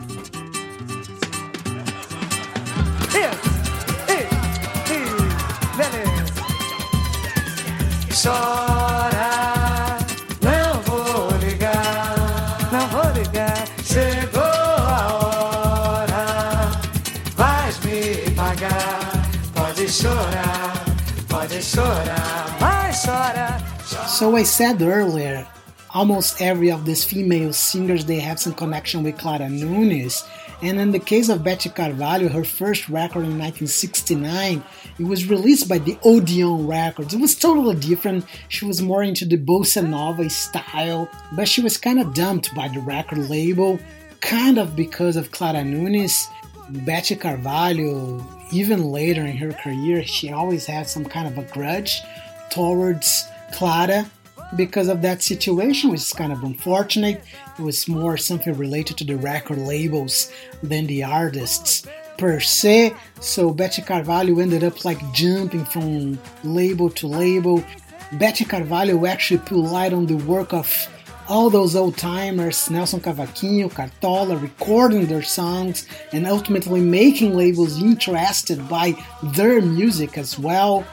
So 24.17 24.35
I 24.35 24.45
said 24.45 24.81
earlier, 24.81 25.47
almost 25.93 26.41
every 26.41 26.71
of 26.71 26.87
these 26.87 27.05
female 27.05 27.53
singers 27.53 28.07
they 28.07 28.19
have 28.19 28.41
some 28.41 28.55
connection 28.55 29.03
with 29.03 29.19
Clara 29.19 29.47
Nunes. 29.51 30.25
And 30.63 30.81
in 30.81 30.91
the 30.91 30.99
case 30.99 31.29
of 31.29 31.45
Beth 31.45 31.75
Carvalho, 31.75 32.31
her 32.31 32.43
first 32.43 32.89
record 32.89 33.27
in 33.27 33.37
1969, 33.39 34.65
it 34.99 35.05
was 35.05 35.29
released 35.29 35.69
by 35.69 35.77
the 35.77 35.99
Odeon 36.03 36.67
Records. 36.67 37.13
It 37.13 37.21
was 37.21 37.35
totally 37.35 37.77
different. 37.77 38.25
She 38.49 38.65
was 38.65 38.81
more 38.81 39.03
into 39.03 39.27
the 39.27 39.37
bossa 39.37 39.87
nova 39.87 40.31
style, 40.31 41.11
but 41.33 41.47
she 41.47 41.61
was 41.61 41.77
kind 41.77 42.01
of 42.01 42.15
dumped 42.15 42.55
by 42.55 42.69
the 42.69 42.81
record 42.81 43.29
label, 43.29 43.79
kind 44.23 44.57
of 44.57 44.75
because 44.75 45.17
of 45.17 45.31
Clara 45.31 45.63
Nunes. 45.63 46.27
Beth 46.71 47.13
Carvalho, 47.21 48.27
even 48.51 48.91
later 48.91 49.27
in 49.27 49.37
her 49.37 49.53
career, 49.53 50.05
she 50.05 50.33
always 50.33 50.65
had 50.65 50.89
some 50.89 51.05
kind 51.05 51.29
of 51.29 51.37
a 51.37 51.43
grudge 51.53 52.01
towards 52.49 53.29
Clara 53.53 54.11
because 54.55 54.89
of 54.89 55.03
that 55.03 55.23
situation, 55.23 55.91
which 55.91 56.01
is 56.01 56.13
kind 56.13 56.33
of 56.33 56.45
unfortunate. 56.45 57.23
It 57.59 57.63
was 57.63 57.89
more 57.89 58.17
something 58.17 58.55
related 58.55 58.97
to 58.99 59.05
the 59.05 59.17
record 59.17 59.59
labels 59.59 60.31
than 60.63 60.87
the 60.87 61.05
artists 61.05 61.87
per 62.19 62.41
se. 62.41 62.95
So 63.21 63.53
Beth 63.53 63.79
Carvalho 63.85 64.39
ended 64.39 64.65
up 64.65 64.85
like 64.85 65.01
jumping 65.13 65.65
from 65.65 66.19
label 66.45 66.91
to 66.91 67.07
label. 67.07 67.65
Beth 68.13 68.47
Carvalho 68.49 69.05
actually 69.07 69.41
put 69.41 69.59
light 69.59 69.93
on 69.93 70.07
the 70.07 70.17
work 70.17 70.53
of 70.53 70.89
all 71.29 71.51
those 71.51 71.75
old 71.75 71.97
timers, 71.97 72.71
Nelson 72.71 73.01
Cavaquinho, 73.01 73.69
Cartola, 73.69 74.41
recording 74.41 75.07
their 75.07 75.25
songs 75.25 75.89
and 76.13 76.25
ultimately 76.25 76.81
making 76.81 77.37
labels 77.37 77.83
interested 77.83 78.69
by 78.69 78.95
their 79.35 79.61
music 79.61 80.17
as 80.17 80.39
well 80.39 80.87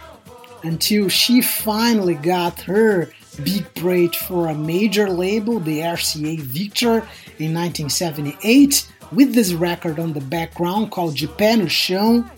until 0.64 1.10
she 1.10 1.42
finally 1.42 2.16
got 2.16 2.62
her 2.62 3.10
big 3.44 3.72
break 3.76 4.16
for 4.16 4.48
a 4.48 4.56
major 4.56 5.10
label, 5.10 5.60
the 5.60 5.80
RCA 5.80 6.40
Victor, 6.40 7.08
in 7.40 7.54
1978, 7.54 8.88
with 9.12 9.34
this 9.34 9.54
record 9.54 10.00
on 10.00 10.14
the 10.14 10.22
background 10.22 10.92
called 10.92 11.18
De 11.18 11.28
Pé 11.28 11.58
no 11.58 11.66
Chão. 11.66 12.30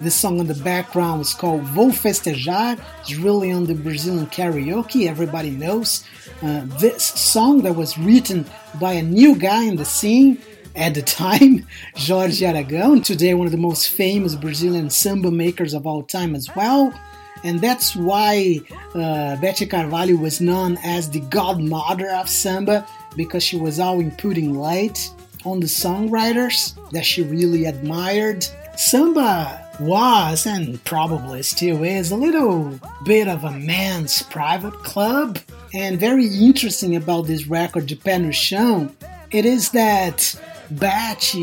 This 0.00 0.16
song 0.16 0.40
on 0.40 0.46
the 0.46 0.54
background 0.54 1.20
is 1.20 1.34
called 1.34 1.62
Vou 1.62 1.90
Festejar. 1.90 2.80
It's 3.00 3.14
really 3.14 3.52
on 3.52 3.66
the 3.66 3.74
Brazilian 3.74 4.26
karaoke, 4.26 5.06
everybody 5.06 5.50
knows. 5.50 6.04
Uh, 6.42 6.62
this 6.78 7.04
song 7.04 7.62
that 7.62 7.76
was 7.76 7.96
written 7.96 8.44
by 8.80 8.94
a 8.94 9.02
new 9.02 9.36
guy 9.36 9.64
in 9.64 9.76
the 9.76 9.84
scene 9.84 10.40
at 10.74 10.94
the 10.94 11.02
time, 11.20 11.66
Jorge 11.96 12.44
Aragão, 12.44 13.04
today 13.04 13.34
one 13.34 13.46
of 13.46 13.52
the 13.52 13.58
most 13.58 13.90
famous 13.90 14.34
Brazilian 14.34 14.90
samba 14.90 15.30
makers 15.30 15.74
of 15.74 15.86
all 15.86 16.02
time 16.02 16.34
as 16.34 16.54
well 16.56 16.92
and 17.44 17.60
that's 17.60 17.94
why 17.94 18.58
uh, 18.94 19.36
Beth 19.36 19.68
Carvalho 19.68 20.16
was 20.16 20.40
known 20.40 20.78
as 20.82 21.10
the 21.10 21.20
godmother 21.20 22.10
of 22.10 22.28
samba 22.28 22.86
because 23.16 23.42
she 23.42 23.58
was 23.58 23.78
always 23.78 24.12
putting 24.16 24.54
light 24.54 25.10
on 25.44 25.60
the 25.60 25.66
songwriters 25.66 26.74
that 26.90 27.04
she 27.04 27.22
really 27.22 27.66
admired. 27.66 28.46
Samba 28.76 29.60
was 29.78 30.46
and 30.46 30.82
probably 30.84 31.42
still 31.42 31.84
is 31.84 32.10
a 32.10 32.16
little 32.16 32.80
bit 33.04 33.28
of 33.28 33.44
a 33.44 33.50
man's 33.50 34.22
private 34.22 34.74
club. 34.82 35.38
And 35.74 36.00
very 36.00 36.26
interesting 36.26 36.96
about 36.96 37.26
this 37.26 37.46
record, 37.46 37.88
Pé 37.88 38.20
no 38.20 38.90
it 39.30 39.44
is 39.44 39.70
that 39.70 40.34
Beth 40.70 41.34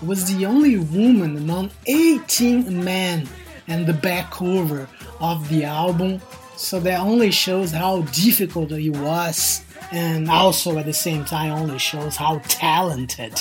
was 0.00 0.32
the 0.32 0.46
only 0.46 0.78
woman 0.78 1.36
among 1.36 1.70
18 1.86 2.84
men 2.84 3.28
and 3.68 3.86
the 3.86 3.92
back 3.92 4.30
cover 4.30 4.88
of 5.22 5.48
the 5.48 5.64
album. 5.64 6.20
So 6.56 6.78
that 6.80 7.00
only 7.00 7.30
shows 7.30 7.70
how 7.70 8.02
difficult 8.02 8.72
it 8.72 8.90
was, 8.90 9.64
and 9.90 10.28
also 10.28 10.78
at 10.78 10.84
the 10.84 10.92
same 10.92 11.24
time 11.24 11.52
only 11.52 11.78
shows 11.78 12.16
how 12.16 12.40
talented 12.48 13.40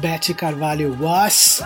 Beth 0.00 0.34
Carvalho 0.36 0.92
was. 0.94 1.62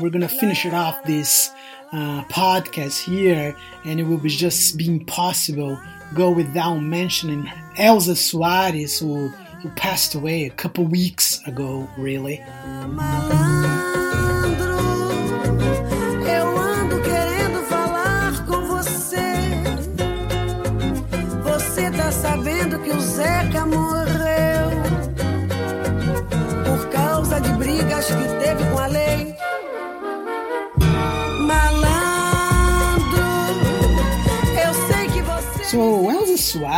We're 0.00 0.10
gonna 0.10 0.28
finish 0.28 0.64
it 0.64 0.74
off 0.74 1.04
this 1.04 1.50
uh, 1.92 2.24
podcast 2.24 3.04
here, 3.04 3.54
and 3.84 4.00
it 4.00 4.04
will 4.04 4.18
be 4.18 4.30
just 4.30 4.76
be 4.76 4.88
impossible 4.88 5.78
go 6.14 6.30
without 6.30 6.78
mentioning 6.78 7.44
Elza 7.76 8.14
Soares, 8.16 9.00
who 9.00 9.28
who 9.62 9.68
passed 9.70 10.14
away 10.14 10.46
a 10.46 10.50
couple 10.50 10.84
weeks 10.84 11.40
ago, 11.46 11.88
really. 11.96 12.42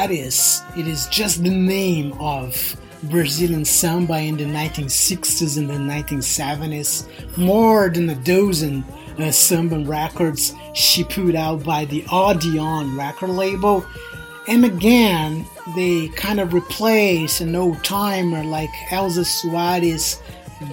Soares, 0.05 0.63
it 0.79 0.87
is 0.87 1.07
just 1.07 1.43
the 1.43 1.51
name 1.51 2.13
of 2.21 2.77
Brazilian 3.05 3.65
samba 3.65 4.19
in 4.19 4.37
the 4.37 4.45
1960s 4.45 5.57
and 5.57 5.71
the 5.71 5.75
1970s. 5.75 7.39
More 7.39 7.89
than 7.89 8.11
a 8.11 8.15
dozen 8.17 8.85
uh, 9.19 9.31
samba 9.31 9.79
records 9.79 10.55
she 10.75 11.05
put 11.05 11.35
out 11.35 11.65
by 11.65 11.87
the 11.87 12.05
Odeon 12.13 12.95
record 12.97 13.31
label. 13.31 13.85
And 14.47 14.67
again, 14.67 15.47
they 15.75 16.09
kind 16.09 16.39
of 16.39 16.53
replace 16.53 17.41
an 17.41 17.57
old 17.57 17.83
timer 17.83 18.45
like 18.45 18.71
Elza 18.91 19.25
Soares 19.25 20.21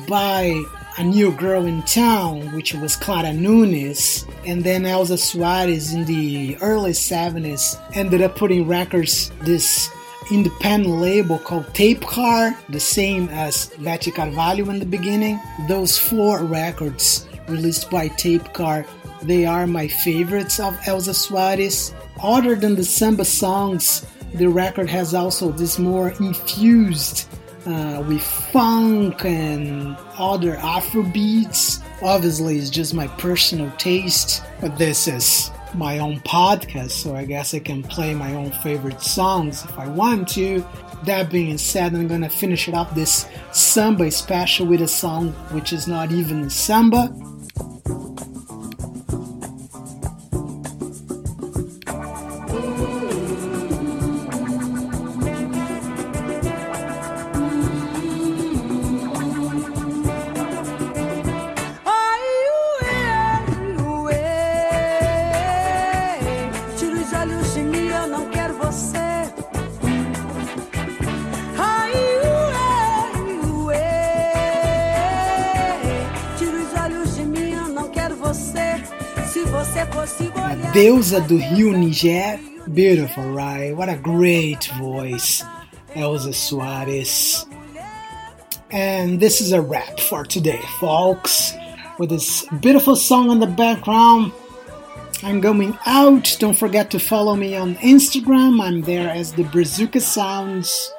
by 0.07 0.61
a 0.97 1.03
new 1.03 1.31
girl 1.31 1.65
in 1.65 1.81
town, 1.83 2.51
which 2.53 2.73
was 2.73 2.95
Clara 2.95 3.33
Nunes, 3.33 4.25
and 4.45 4.63
then 4.63 4.83
Elza 4.83 5.17
Soares 5.17 5.93
in 5.93 6.05
the 6.05 6.57
early 6.61 6.91
70s 6.91 7.79
ended 7.95 8.21
up 8.21 8.35
putting 8.35 8.67
records 8.67 9.31
this 9.41 9.89
independent 10.31 10.95
label 10.95 11.39
called 11.39 11.65
Tapecar, 11.73 12.55
the 12.69 12.79
same 12.79 13.29
as 13.29 13.67
Beth 13.79 14.13
Carvalho 14.13 14.69
in 14.69 14.79
the 14.79 14.85
beginning. 14.85 15.39
Those 15.67 15.97
four 15.97 16.43
records 16.43 17.27
released 17.47 17.89
by 17.89 18.09
Tapecar, 18.09 18.85
they 19.23 19.45
are 19.45 19.67
my 19.67 19.87
favorites 19.87 20.59
of 20.59 20.73
Elza 20.81 21.13
Soares. 21.13 21.93
Other 22.21 22.55
than 22.55 22.75
the 22.75 22.83
samba 22.83 23.25
songs, 23.25 24.05
the 24.33 24.47
record 24.47 24.89
has 24.89 25.13
also 25.13 25.51
this 25.51 25.77
more 25.77 26.09
infused 26.19 27.27
uh, 27.65 28.03
with 28.07 28.21
funk 28.21 29.23
and 29.25 29.95
other 30.17 30.55
Afro 30.57 31.03
beats. 31.03 31.81
Obviously, 32.01 32.57
it's 32.57 32.69
just 32.69 32.93
my 32.93 33.07
personal 33.07 33.71
taste, 33.77 34.43
but 34.59 34.77
this 34.77 35.07
is 35.07 35.51
my 35.73 35.99
own 35.99 36.19
podcast, 36.21 36.91
so 36.91 37.15
I 37.15 37.25
guess 37.25 37.53
I 37.53 37.59
can 37.59 37.83
play 37.83 38.13
my 38.13 38.33
own 38.33 38.51
favorite 38.63 39.01
songs 39.01 39.63
if 39.63 39.77
I 39.77 39.87
want 39.87 40.27
to. 40.29 40.65
That 41.05 41.31
being 41.31 41.57
said, 41.57 41.93
I'm 41.93 42.07
gonna 42.07 42.29
finish 42.29 42.67
it 42.67 42.73
up 42.73 42.93
this 42.93 43.27
samba 43.51 44.11
special 44.11 44.65
with 44.67 44.81
a 44.81 44.87
song 44.87 45.31
which 45.51 45.73
is 45.73 45.87
not 45.87 46.11
even 46.11 46.49
samba. 46.49 47.15
A 79.53 80.71
deusa 80.73 81.27
do 81.27 81.37
Rio 81.37 81.71
Niger. 81.71 82.39
Beautiful, 82.73 83.31
right? 83.31 83.75
What 83.75 83.89
a 83.89 83.97
great 83.97 84.63
voice. 84.79 85.43
Elza 85.89 86.31
Soares. 86.31 87.45
And 88.71 89.19
this 89.19 89.41
is 89.41 89.51
a 89.51 89.61
wrap 89.61 89.99
for 89.99 90.23
today, 90.23 90.61
folks. 90.79 91.53
With 91.99 92.11
this 92.11 92.45
beautiful 92.61 92.95
song 92.95 93.29
in 93.29 93.39
the 93.41 93.47
background, 93.47 94.31
I'm 95.21 95.41
going 95.41 95.77
out. 95.85 96.37
Don't 96.39 96.57
forget 96.57 96.89
to 96.91 96.99
follow 96.99 97.35
me 97.35 97.53
on 97.53 97.75
Instagram. 97.75 98.61
I'm 98.61 98.83
there 98.83 99.09
as 99.09 99.33
the 99.33 99.43
Brazuca 99.43 99.99
Sounds. 99.99 100.93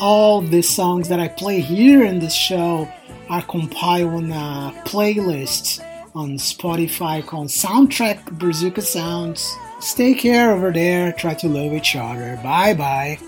All 0.00 0.42
the 0.42 0.62
songs 0.62 1.08
that 1.08 1.20
I 1.20 1.28
play 1.28 1.60
here 1.60 2.02
in 2.02 2.18
this 2.18 2.34
show 2.34 2.92
are 3.30 3.42
compiled 3.42 4.24
in 4.24 4.32
a 4.32 4.74
playlist 4.86 5.80
on 6.14 6.38
Spotify 6.38 7.24
called 7.24 7.48
Soundtrack 7.48 8.22
Brazuca 8.38 8.82
Sounds. 8.82 9.56
Stay 9.80 10.14
care 10.14 10.52
over 10.52 10.72
there, 10.72 11.12
try 11.12 11.34
to 11.34 11.48
love 11.48 11.72
each 11.72 11.96
other. 11.96 12.38
Bye 12.42 12.74
bye. 12.74 13.18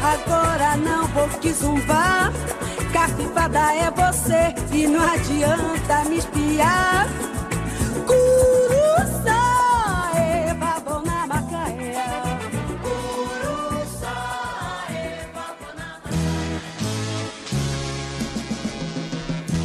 Agora 0.00 0.76
não 0.76 1.06
vou 1.08 1.28
te 1.40 1.52
zumbar. 1.52 2.32
É 3.74 3.90
você 3.90 4.54
e 4.72 4.86
não 4.86 5.02
adianta 5.02 6.04
me 6.08 6.18
espiar. 6.18 7.06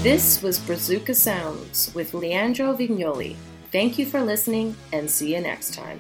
This 0.04 0.42
was 0.42 0.60
Brazuca 0.60 1.16
Sounds 1.16 1.90
with 1.96 2.14
Leandro 2.14 2.76
Vignoli. 2.76 3.38
Thank 3.72 3.98
you 3.98 4.06
for 4.06 4.22
listening 4.22 4.76
and 4.92 5.10
see 5.10 5.34
you 5.34 5.40
next 5.40 5.74
time. 5.74 5.98